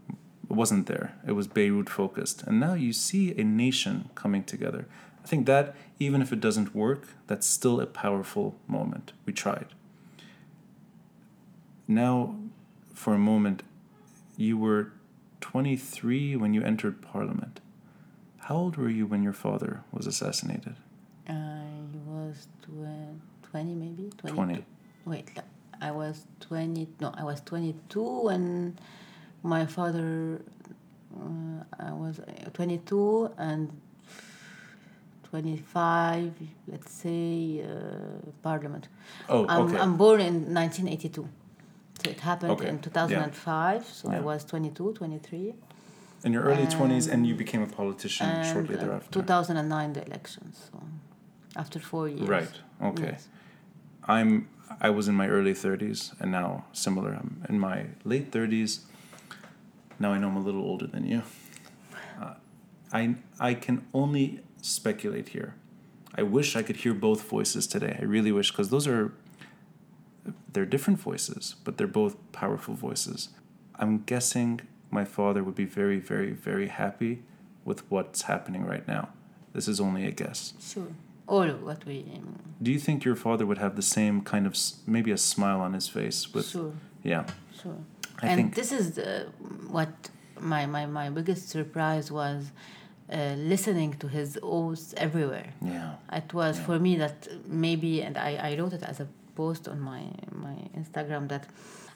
[0.09, 1.15] it wasn't there.
[1.25, 2.43] It was Beirut focused.
[2.43, 4.85] And now you see a nation coming together.
[5.23, 9.13] I think that, even if it doesn't work, that's still a powerful moment.
[9.25, 9.67] We tried.
[11.87, 12.35] Now,
[12.93, 13.63] for a moment,
[14.37, 14.93] you were
[15.41, 17.59] 23 when you entered parliament.
[18.39, 20.75] How old were you when your father was assassinated?
[21.27, 21.65] I
[22.05, 24.09] was tw- 20 maybe?
[24.17, 24.33] 22.
[24.35, 24.65] 20.
[25.05, 25.31] Wait,
[25.81, 26.87] I was 20.
[26.99, 28.77] No, I was 22 when
[29.43, 30.41] my father.
[31.13, 33.69] Uh, I was uh, 22 and
[35.31, 36.33] 25,
[36.67, 38.89] let's say, uh, parliament.
[39.29, 39.77] Oh, I'm, okay.
[39.77, 41.27] I'm born in 1982.
[42.03, 42.81] So it happened Okay, in yeah.
[42.81, 43.85] 2005.
[43.87, 45.53] So I was 22, 23.
[46.25, 49.11] In your early 20s, and you Um, became a politician And shortly thereafter.
[49.11, 50.69] 2009, the elections.
[50.71, 50.79] So
[51.55, 52.27] after four years.
[52.27, 52.51] Right.
[52.81, 53.11] Okay.
[53.13, 53.27] Yes.
[54.03, 54.47] I'm.
[54.79, 57.11] I was in my early 30s, and now similar.
[57.13, 58.71] I'm in my late 30s.
[59.99, 61.21] Now I know I'm a little older than you.
[62.21, 62.33] Uh,
[62.93, 65.55] I I can only speculate here.
[66.15, 67.97] I wish I could hear both voices today.
[67.99, 69.13] I really wish because those are
[70.53, 73.29] they're different voices, but they're both powerful voices.
[73.75, 77.23] I'm guessing my father would be very, very, very happy
[77.65, 79.09] with what's happening right now.
[79.53, 80.53] This is only a guess.
[80.61, 80.87] Sure.
[81.27, 82.05] All of what we.
[82.15, 84.55] Um, Do you think your father would have the same kind of
[84.85, 86.73] maybe a smile on his face with sure.
[87.03, 87.25] yeah
[87.61, 87.77] Sure.
[88.21, 89.25] I and think this is uh,
[89.69, 89.89] what
[90.39, 92.51] my, my, my biggest surprise was
[93.11, 95.49] uh, listening to his oaths everywhere.
[95.61, 96.65] yeah It was Yeah.
[96.67, 100.57] for me that maybe, and I, I wrote it as a post on my, my
[100.81, 101.45] Instagram, that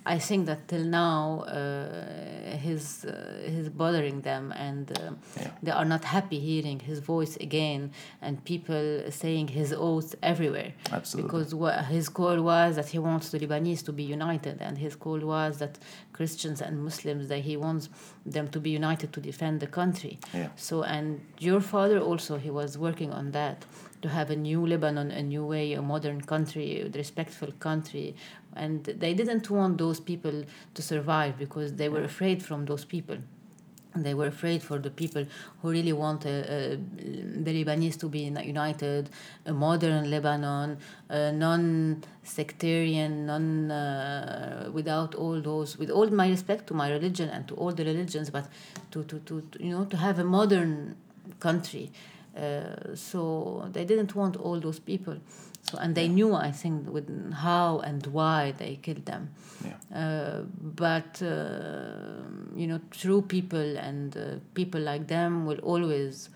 [0.08, 5.12] I think that till now uh, his, uh, he's bothering them and uh,
[5.42, 7.82] yeah they are not happy hearing his voice again
[8.22, 10.72] and people saying his oaths everywhere.
[10.92, 14.78] absolutely Because what his call was that he wants the Lebanese to be united, and
[14.78, 15.74] his call was that
[16.18, 17.90] Christians and Muslims that he wants
[18.36, 20.14] them to be united to defend the country.
[20.34, 21.06] yeah So, and
[21.48, 23.58] your father also he was working on that
[24.02, 28.08] to have a new Lebanon, a new way, a modern country, a respectful country,
[28.56, 33.18] and they didn't want those people to survive because they were afraid from those people.
[33.96, 35.26] They were afraid for the people
[35.62, 39.10] who really want uh, uh, the Lebanese to be united,
[39.46, 40.78] a modern Lebanon,
[41.10, 47.56] non-sectarian, non uh, without all those, with all my respect to my religion and to
[47.56, 48.50] all the religions, but
[48.92, 50.98] to, to, to, to you know to have a modern
[51.40, 51.90] country.
[52.36, 55.16] Uh, so they didn't want all those people.
[55.70, 59.30] So and they knew, I think, with how and why they killed them.
[59.66, 62.22] yeah Uh, but uh,
[62.56, 66.30] you know, true people and uh, people like them will always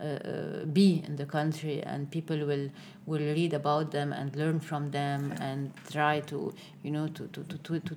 [0.00, 2.70] uh, uh, be in the country, and people will
[3.06, 6.52] will read about them and learn from them and try to
[6.82, 7.80] you know to to to to.
[7.80, 7.96] to,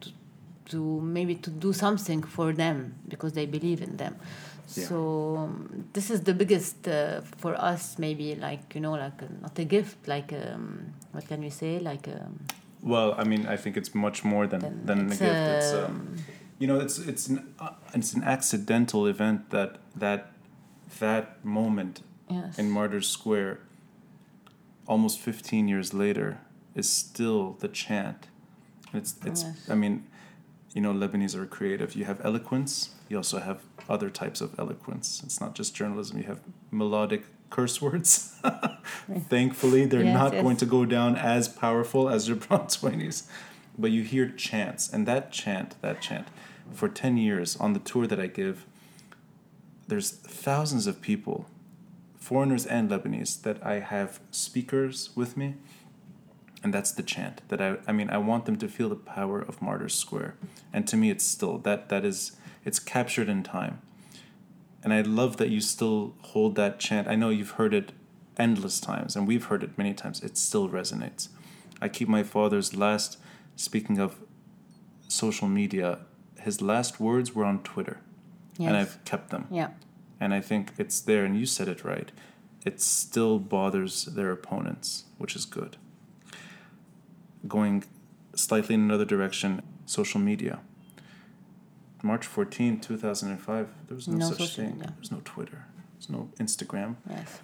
[0.00, 0.10] to
[0.68, 4.16] to maybe to do something for them because they believe in them
[4.74, 4.88] Yeah.
[4.88, 5.50] so
[5.92, 9.64] this is the biggest uh, for us maybe like you know like uh, not a
[9.64, 12.40] gift like um, what can we say like um,
[12.82, 15.22] well i mean i think it's much more than then than a gift.
[15.22, 16.16] It's um, um,
[16.58, 20.32] you know it's it's an uh, it's an accidental event that that
[20.98, 22.58] that moment yes.
[22.58, 23.58] in martyrs square
[24.86, 26.38] almost 15 years later
[26.74, 28.28] is still the chant.
[28.92, 29.70] It's it's Yes.
[29.70, 30.06] i mean
[30.74, 31.94] you know lebanese are creative.
[31.94, 35.22] You have eloquence you also have other types of eloquence.
[35.24, 36.18] It's not just journalism.
[36.18, 36.40] You have
[36.70, 38.34] melodic curse words.
[39.28, 40.42] Thankfully they're Yes, not yes.
[40.42, 43.28] going to go down as powerful as Gebran 20s
[43.78, 46.26] but you hear chants and that chant that chant
[46.72, 48.64] for 10 years on the tour that i give
[49.86, 51.46] there's thousands of people
[52.18, 55.54] foreigners and Lebanese that I have speakers with me,
[56.64, 59.40] and that's the chant that I I mean I want them to feel the power
[59.40, 60.34] of Martyrs Square,
[60.72, 62.32] and to me it's still that that is
[62.66, 63.80] it's captured in time,
[64.82, 67.08] and I love that you still hold that chant.
[67.08, 67.92] I know you've heard it
[68.38, 71.28] endless times, and we've heard it many times, it still resonates.
[71.80, 73.18] I keep my father's last,
[73.56, 74.16] speaking of
[75.08, 76.00] social media,
[76.40, 78.00] his last words were on Twitter,
[78.58, 78.68] Yes.
[78.68, 79.46] and I've kept them.
[79.50, 79.70] yeah.
[80.20, 82.10] And I think it's there, and you said it right.
[82.64, 85.76] It still bothers their opponents, which is good.
[87.46, 87.84] Going
[88.34, 90.60] slightly in another direction, social media.
[92.06, 94.78] March 14, 2005, there was no, No such social thing.
[94.78, 96.96] There was no Twitter, there was no Instagram.
[97.10, 97.40] Yes.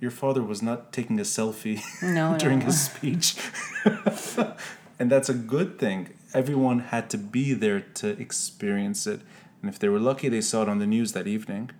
[0.00, 2.36] Your father was not taking a selfie No.
[2.42, 2.64] during no.
[2.66, 3.36] his speech.
[4.98, 6.08] and that's a good thing.
[6.34, 9.20] Everyone had to be there to experience it.
[9.60, 11.70] And if they were lucky, they saw it on the news that evening.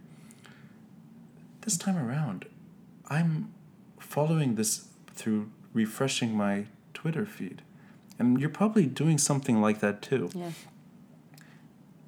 [1.62, 2.46] This time around,
[3.08, 3.52] I'm
[3.98, 7.62] following this through refreshing my Twitter feed.
[8.18, 10.28] And you're probably doing something like that too.
[10.34, 10.66] Yes.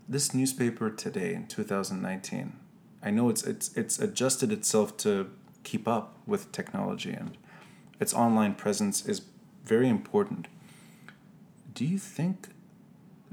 [0.09, 2.53] This newspaper today in 2019,
[3.03, 5.31] I know it's it's it's adjusted itself to
[5.63, 7.37] keep up with technology and
[8.01, 9.23] its online presence is
[9.65, 10.49] very important.
[11.75, 12.49] Do you think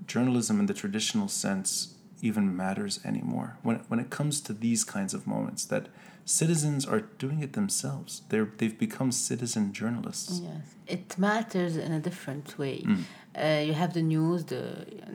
[0.05, 5.13] journalism in the traditional sense even matters anymore when when it comes to these kinds
[5.13, 5.87] of moments that
[6.23, 8.21] citizens are doing it themselves?
[8.29, 10.39] They're they've become citizen journalists.
[10.43, 12.83] Yes, it matters in a different way.
[12.85, 13.03] Mm.
[13.39, 14.61] Uh, you have the news, the,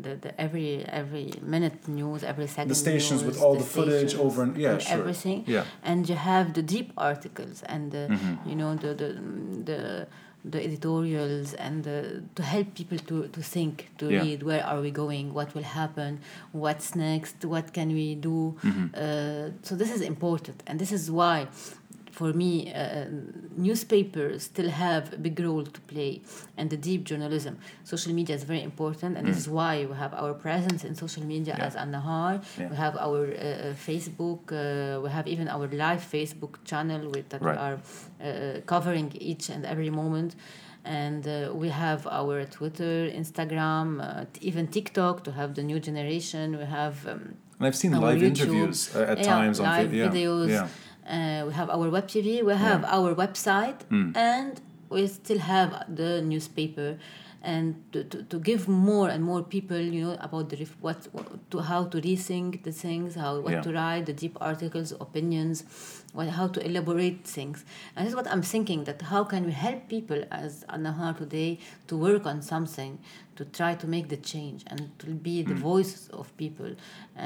[0.04, 0.68] the, the every
[1.02, 2.68] every minute news, every second.
[2.70, 4.98] The stations with all the, footage over and yeah, and sure.
[4.98, 5.38] everything.
[5.46, 5.64] Yeah.
[5.82, 8.34] And you have the deep articles and the, Mhm.
[8.48, 9.08] you know the the
[9.70, 9.80] the,
[10.52, 14.20] the editorials and the, to help people to, to think, to Yeah.
[14.22, 16.20] read where are we going, what will happen,
[16.52, 18.38] what's next, what can we do.
[18.62, 18.86] Mhm.
[18.94, 21.38] Uh, so this is important, and this is why,
[22.18, 23.06] for me, uh,
[23.66, 26.12] newspapers still have a big role to play,
[26.58, 27.54] and the deep journalism.
[27.94, 31.24] Social media is very important, and this is why we have our presence in social
[31.34, 31.58] media Mm.
[31.58, 31.66] Yeah.
[31.68, 32.32] as An-Nahar.
[32.58, 32.68] Yeah.
[32.72, 34.42] We have our uh, uh, Facebook.
[34.52, 37.56] Uh, we have even our live Facebook channel with that Right.
[37.56, 40.30] we are uh, covering each and every moment.
[41.02, 45.80] And uh, we have our Twitter, Instagram, uh, t- even TikTok to have the new
[45.88, 46.44] generation.
[46.62, 47.20] We have um,
[47.58, 50.08] And I've seen live YouTube, interviews uh, at yeah, times on live yeah.
[50.08, 50.48] videos.
[50.56, 50.68] Yeah.
[51.08, 52.96] Uh, we have our web TV, we have Yeah.
[52.96, 54.16] our website, Mm.
[54.16, 56.96] and we still have the newspaper.
[57.44, 61.00] And to, to, to give more and more people, you know, about the ref- what,
[61.50, 63.60] to how to rethink the things, how what Yeah.
[63.66, 65.56] to write, the deep articles, opinions,
[66.14, 67.58] what, how to elaborate things.
[67.94, 71.58] And this is what I'm thinking that how can we help people as An-Nahar today
[71.88, 72.98] to work on something,
[73.36, 75.48] to try to make the change and to be Mm.
[75.48, 76.70] the voice of people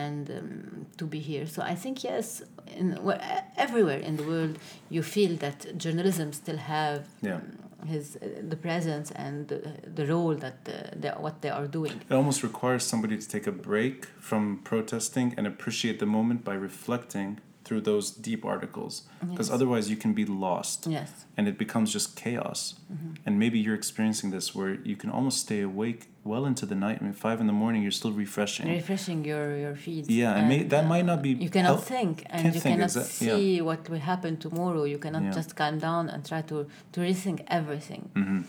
[0.05, 1.47] and um, to be here.
[1.47, 2.43] So I think yes,
[2.81, 3.21] in where,
[3.57, 4.59] everywhere in the world
[4.91, 7.37] you feel that journalism still have Yeah.
[7.37, 9.61] um, his uh, the presence and the,
[9.95, 12.01] the role that uh, they, what they are doing.
[12.09, 16.55] It almost requires somebody to take a break from protesting and appreciate the moment by
[16.55, 18.95] reflecting through those deep articles.
[19.21, 19.55] Because Yes.
[19.57, 21.11] otherwise, you can be lost Yes.
[21.37, 22.61] and it becomes just chaos.
[22.93, 23.11] Mm-hmm.
[23.27, 26.01] And maybe you're experiencing this where you can almost stay awake
[26.33, 26.97] well into the night.
[27.01, 28.67] I mean, five in the morning, you're still refreshing.
[28.81, 30.05] Refreshing your your feed.
[30.23, 31.31] Yeah, and may, that uh, might not be.
[31.47, 33.37] You cannot help- think, and can't you think, cannot exa- yeah.
[33.37, 34.83] see what will happen tomorrow.
[34.95, 35.39] You cannot Yeah.
[35.39, 36.57] just calm down and try to
[36.95, 38.41] to rethink everything, Mhm.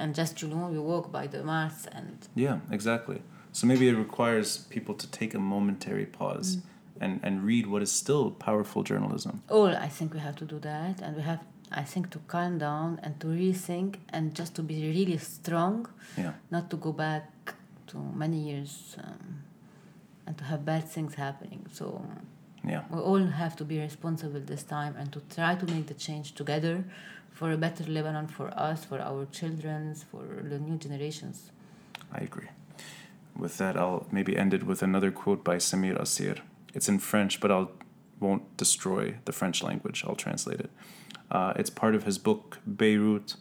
[0.00, 2.16] and just you know you walk by the maths and
[2.46, 3.18] Yeah, exactly.
[3.56, 6.62] So maybe it requires people to take a momentary pause Mm.
[7.00, 9.42] And, and read what is still powerful journalism.
[9.48, 11.40] Oh, I think we have to do that, and we have
[11.70, 15.86] I think to calm down and to rethink and just to be really strong,
[16.16, 16.32] Yeah.
[16.50, 17.54] not to go back
[17.88, 19.42] to many years um,
[20.26, 21.66] and to have bad things happening.
[21.72, 22.02] So
[22.64, 22.82] Yeah.
[22.90, 26.34] we all have to be responsible this time and to try to make the change
[26.34, 26.84] together
[27.32, 31.50] for a better Lebanon for us, for our children's, for the new generations.
[32.12, 32.48] I agree.
[33.36, 36.38] With that, I'll maybe end it with another quote by Samir Kassir.
[36.78, 37.72] It's in French, but I'll
[38.20, 40.04] won't destroy the French language.
[40.06, 40.70] I'll translate it.
[41.28, 43.34] Uh, it's part of his book Beirut,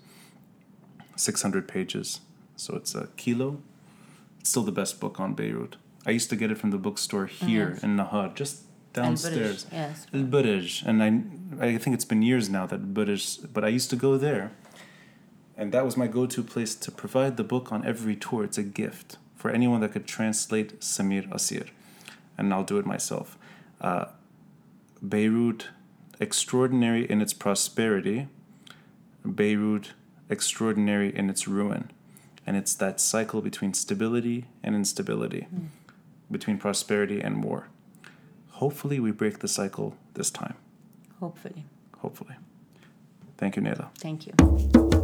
[1.16, 2.22] 600 pages.
[2.56, 3.60] So it's a kilo.
[4.40, 5.76] It's still the best book on Beirut.
[6.08, 7.84] I used to get it from the bookstore here Yes.
[7.84, 8.54] in Nahar, just
[8.94, 9.68] downstairs.
[9.72, 10.08] Yes.
[10.14, 11.08] El Burj, and I,
[11.68, 13.22] I think it's been years now that Burj,
[13.54, 14.52] but I used to go there,
[15.56, 18.44] and that was my go-to place to provide the book on every tour.
[18.46, 21.68] It's a gift for anyone that could translate Samir Kassir,
[22.38, 23.38] and I'll do it myself.
[23.82, 24.06] Uh,
[25.08, 25.68] Beirut,
[26.20, 28.28] extraordinary in its prosperity.
[29.26, 29.94] Beirut,
[30.30, 31.92] extraordinary in its ruin,
[32.46, 35.48] and it's that cycle between stability and instability,
[36.32, 37.68] between prosperity and war.
[38.52, 40.56] Hopefully, we break the cycle this time.
[41.20, 41.66] Hopefully.
[42.00, 42.36] Hopefully.
[43.38, 43.90] Thank you, Nayla.
[44.00, 44.97] Thank you.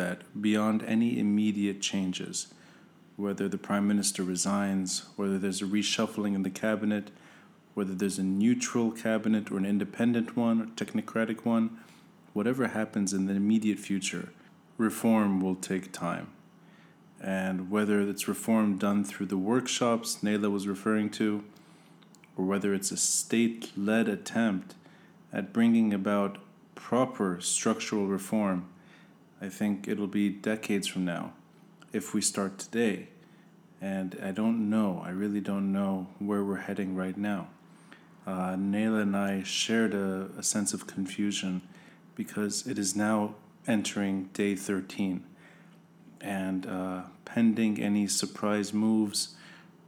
[0.00, 2.54] That beyond any immediate changes,
[3.16, 7.10] whether the Prime Minister resigns, whether there's a reshuffling in the cabinet,
[7.74, 11.78] whether there's a neutral cabinet or an independent one or technocratic one,
[12.32, 14.32] whatever happens in the immediate future,
[14.78, 16.28] reform will take time.
[17.20, 21.44] And whether it's reform done through the workshops Nayla was referring to,
[22.38, 24.74] or whether it's a state led attempt
[25.30, 26.38] at bringing about
[26.74, 28.66] proper structural reform,
[29.42, 31.32] I think it'll be decades from now
[31.92, 33.08] if we start today.
[33.80, 37.48] And I don't know, I really don't know where we're heading right now.
[38.26, 41.62] Uh, Nayla and I shared a, a sense of confusion
[42.14, 43.34] because it is now
[43.66, 45.24] entering day 13.
[46.20, 49.36] And uh, pending any surprise moves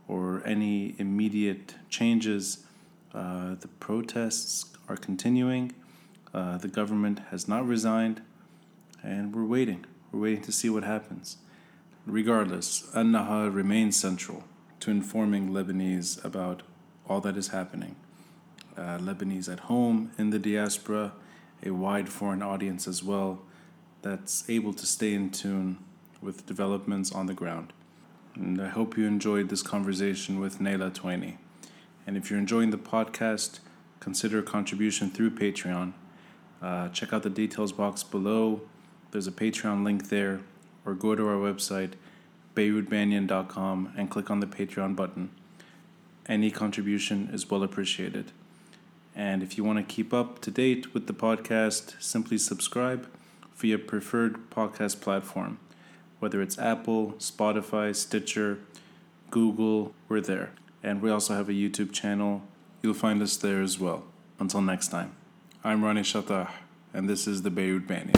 [0.08, 2.64] or any immediate changes,
[3.12, 5.72] uh, the protests are continuing.
[6.32, 8.22] Uh, the government has not resigned,
[9.02, 9.84] and we're waiting.
[10.10, 11.38] We're waiting to see what happens.
[12.06, 14.44] Regardless, An Nahar remains central
[14.80, 16.62] to informing Lebanese about
[17.08, 17.96] all that is happening.
[18.76, 21.12] Uh, Lebanese at home, in the diaspora,
[21.64, 23.42] a wide foreign audience as well,
[24.02, 25.78] that's able to stay in tune
[26.20, 27.72] with developments on the ground.
[28.34, 31.36] And I hope you enjoyed this conversation with Nayla Tueni.
[32.06, 33.60] And if you're enjoying the podcast,
[34.00, 35.92] consider a contribution through Patreon.
[36.60, 38.62] Uh, check out the details box below.
[39.12, 40.40] There's a Patreon link there
[40.86, 41.92] or go to our website,
[42.56, 45.30] beirutbanyan.com, and click on the Patreon button.
[46.26, 48.32] Any contribution is well appreciated.
[49.14, 53.06] And if you want to keep up to date with the podcast, simply subscribe
[53.54, 55.58] via preferred podcast platform.
[56.18, 58.60] Whether it's Apple, Spotify, Stitcher,
[59.30, 60.52] Google, we're there.
[60.82, 62.42] And we also have a YouTube channel.
[62.80, 64.04] You'll find us there as well.
[64.38, 65.12] Until next time,
[65.62, 66.50] I'm Ronnie Chatah,
[66.94, 68.14] and this is the Beirut Banyan.